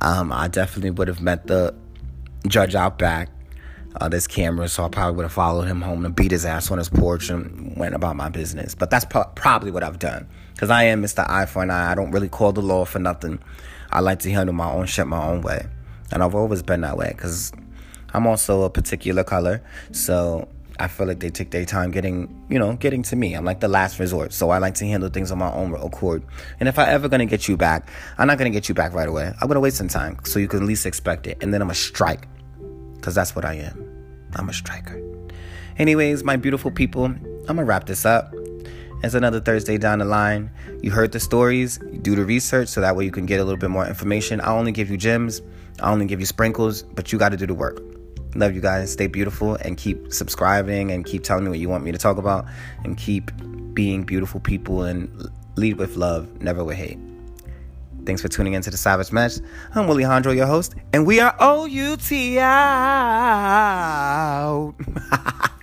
Um, 0.01 0.33
I 0.33 0.47
definitely 0.47 0.91
would 0.91 1.09
have 1.09 1.21
met 1.21 1.49
the 1.49 1.75
judge 2.47 2.77
out 2.77 2.97
back. 2.97 3.29
Uh, 4.01 4.09
there's 4.09 4.29
cameras, 4.29 4.73
so 4.73 4.85
I 4.85 4.89
probably 4.89 5.17
would 5.17 5.25
have 5.25 5.33
followed 5.33 5.65
him 5.65 5.83
home 5.83 6.05
and 6.05 6.15
beat 6.15 6.31
his 6.31 6.45
ass 6.45 6.71
on 6.71 6.79
his 6.79 6.89
porch 6.89 7.29
and 7.29 7.77
went 7.77 7.97
about 7.97 8.15
my 8.15 8.29
business. 8.29 8.77
But 8.77 8.91
that's 8.91 9.05
pro- 9.05 9.27
probably 9.35 9.73
what 9.73 9.83
I've 9.83 9.99
done. 9.99 10.29
Because 10.55 10.71
I 10.71 10.85
am 10.85 11.03
Mr. 11.03 11.29
Eye 11.29 11.47
for 11.47 11.63
an 11.63 11.71
Eye. 11.71 11.93
I 11.93 11.95
don't 11.95 12.13
really 12.13 12.29
call 12.29 12.53
the 12.53 12.63
law 12.63 12.85
for 12.85 12.99
nothing. 13.01 13.41
I 13.91 14.01
like 14.01 14.21
to 14.21 14.31
handle 14.31 14.55
my 14.55 14.71
own 14.71 14.87
shit 14.87 15.07
my 15.07 15.23
own 15.23 15.43
way. 15.43 15.67
And 16.13 16.23
I've 16.23 16.35
always 16.35 16.63
been 16.63 16.81
that 16.83 16.97
way 16.97 17.13
because 17.15 17.53
I'm 18.13 18.27
also 18.27 18.63
a 18.63 18.71
particular 18.71 19.25
color. 19.25 19.63
So 19.93 20.49
I 20.79 20.89
feel 20.89 21.07
like 21.07 21.21
they 21.21 21.31
take 21.31 21.51
their 21.51 21.65
time 21.65 21.91
getting, 21.91 22.47
you 22.49 22.59
know, 22.59 22.75
getting 22.75 23.03
to 23.05 23.17
me. 23.17 23.35
I'm 23.35 23.45
like 23.45 23.61
the 23.61 23.69
last 23.69 23.99
resort. 23.99 24.33
So 24.33 24.51
I 24.51 24.59
like 24.59 24.75
to 24.75 24.87
handle 24.87 25.09
things 25.09 25.31
on 25.31 25.39
my 25.39 25.53
own 25.53 25.75
accord. 25.75 26.25
And 26.61 26.69
if 26.69 26.79
I 26.79 26.89
ever 26.89 27.09
gonna 27.09 27.27
get 27.27 27.49
you 27.49 27.57
back, 27.57 27.89
I'm 28.19 28.27
not 28.27 28.39
gonna 28.39 28.51
get 28.51 28.69
you 28.69 28.75
back 28.75 28.93
right 28.93 29.09
away. 29.09 29.33
I'm 29.41 29.49
gonna 29.49 29.61
wait 29.61 29.75
some 29.75 29.89
time 29.89 30.19
so 30.25 30.39
you 30.39 30.49
can 30.49 30.61
at 30.61 30.67
least 30.67 30.87
expect 30.87 31.27
it. 31.27 31.39
And 31.43 31.53
then 31.53 31.63
I'm 31.63 31.71
a 31.71 31.75
strike. 31.75 32.29
Because 32.95 33.15
that's 33.15 33.37
what 33.37 33.45
I 33.45 33.55
am. 33.55 34.29
I'm 34.35 34.49
a 34.49 34.53
striker. 34.53 35.01
Anyways, 35.79 36.25
my 36.25 36.37
beautiful 36.37 36.71
people, 36.71 37.05
I'm 37.05 37.45
gonna 37.47 37.65
wrap 37.65 37.87
this 37.87 38.05
up. 38.05 38.33
It's 39.05 39.13
another 39.13 39.39
Thursday 39.39 39.77
down 39.77 39.99
the 39.99 40.07
line. 40.07 40.51
You 40.83 40.91
heard 40.91 41.13
the 41.13 41.21
stories, 41.21 41.79
you 41.93 41.99
do 41.99 42.17
the 42.17 42.25
research 42.25 42.69
so 42.69 42.81
that 42.81 42.97
way 42.97 43.05
you 43.05 43.11
can 43.11 43.27
get 43.27 43.39
a 43.39 43.45
little 43.45 43.59
bit 43.59 43.69
more 43.69 43.87
information. 43.87 44.41
I 44.41 44.53
only 44.53 44.73
give 44.73 44.91
you 44.91 44.97
gems, 44.97 45.43
I 45.83 45.93
only 45.93 46.07
give 46.07 46.21
you 46.21 46.27
sprinkles, 46.27 46.85
but 46.85 47.13
you 47.13 47.19
got 47.19 47.29
to 47.29 47.37
do 47.37 47.47
the 47.47 47.53
work. 47.53 47.83
Love 48.35 48.55
you 48.55 48.63
guys. 48.63 48.91
Stay 48.91 49.07
beautiful 49.07 49.57
and 49.57 49.77
keep 49.77 50.11
subscribing 50.11 50.91
and 50.91 51.05
keep 51.05 51.23
telling 51.23 51.45
me 51.45 51.51
what 51.51 51.59
you 51.59 51.69
want 51.69 51.85
me 51.85 51.93
to 51.93 51.99
talk 51.99 52.17
about 52.17 52.47
and 52.83 52.97
keep 52.97 53.31
being 53.75 54.05
beautiful 54.05 54.41
people 54.41 54.85
and 54.85 55.29
lead 55.57 55.77
with 55.77 55.97
love, 55.97 56.41
never 56.41 56.65
with 56.65 56.79
hate. 56.79 56.99
Thanks 58.07 58.23
for 58.23 58.29
tuning 58.29 58.55
in 58.55 58.63
to 58.63 58.71
the 58.71 58.79
Savage 58.79 59.13
Match. 59.13 59.35
I'm 59.75 59.87
Willie 59.87 60.05
Hondro, 60.05 60.35
your 60.35 60.47
host, 60.47 60.77
and 60.95 61.07
we 61.07 61.21
are 61.21 61.37
OUT 61.39 62.11
out. 62.39 64.75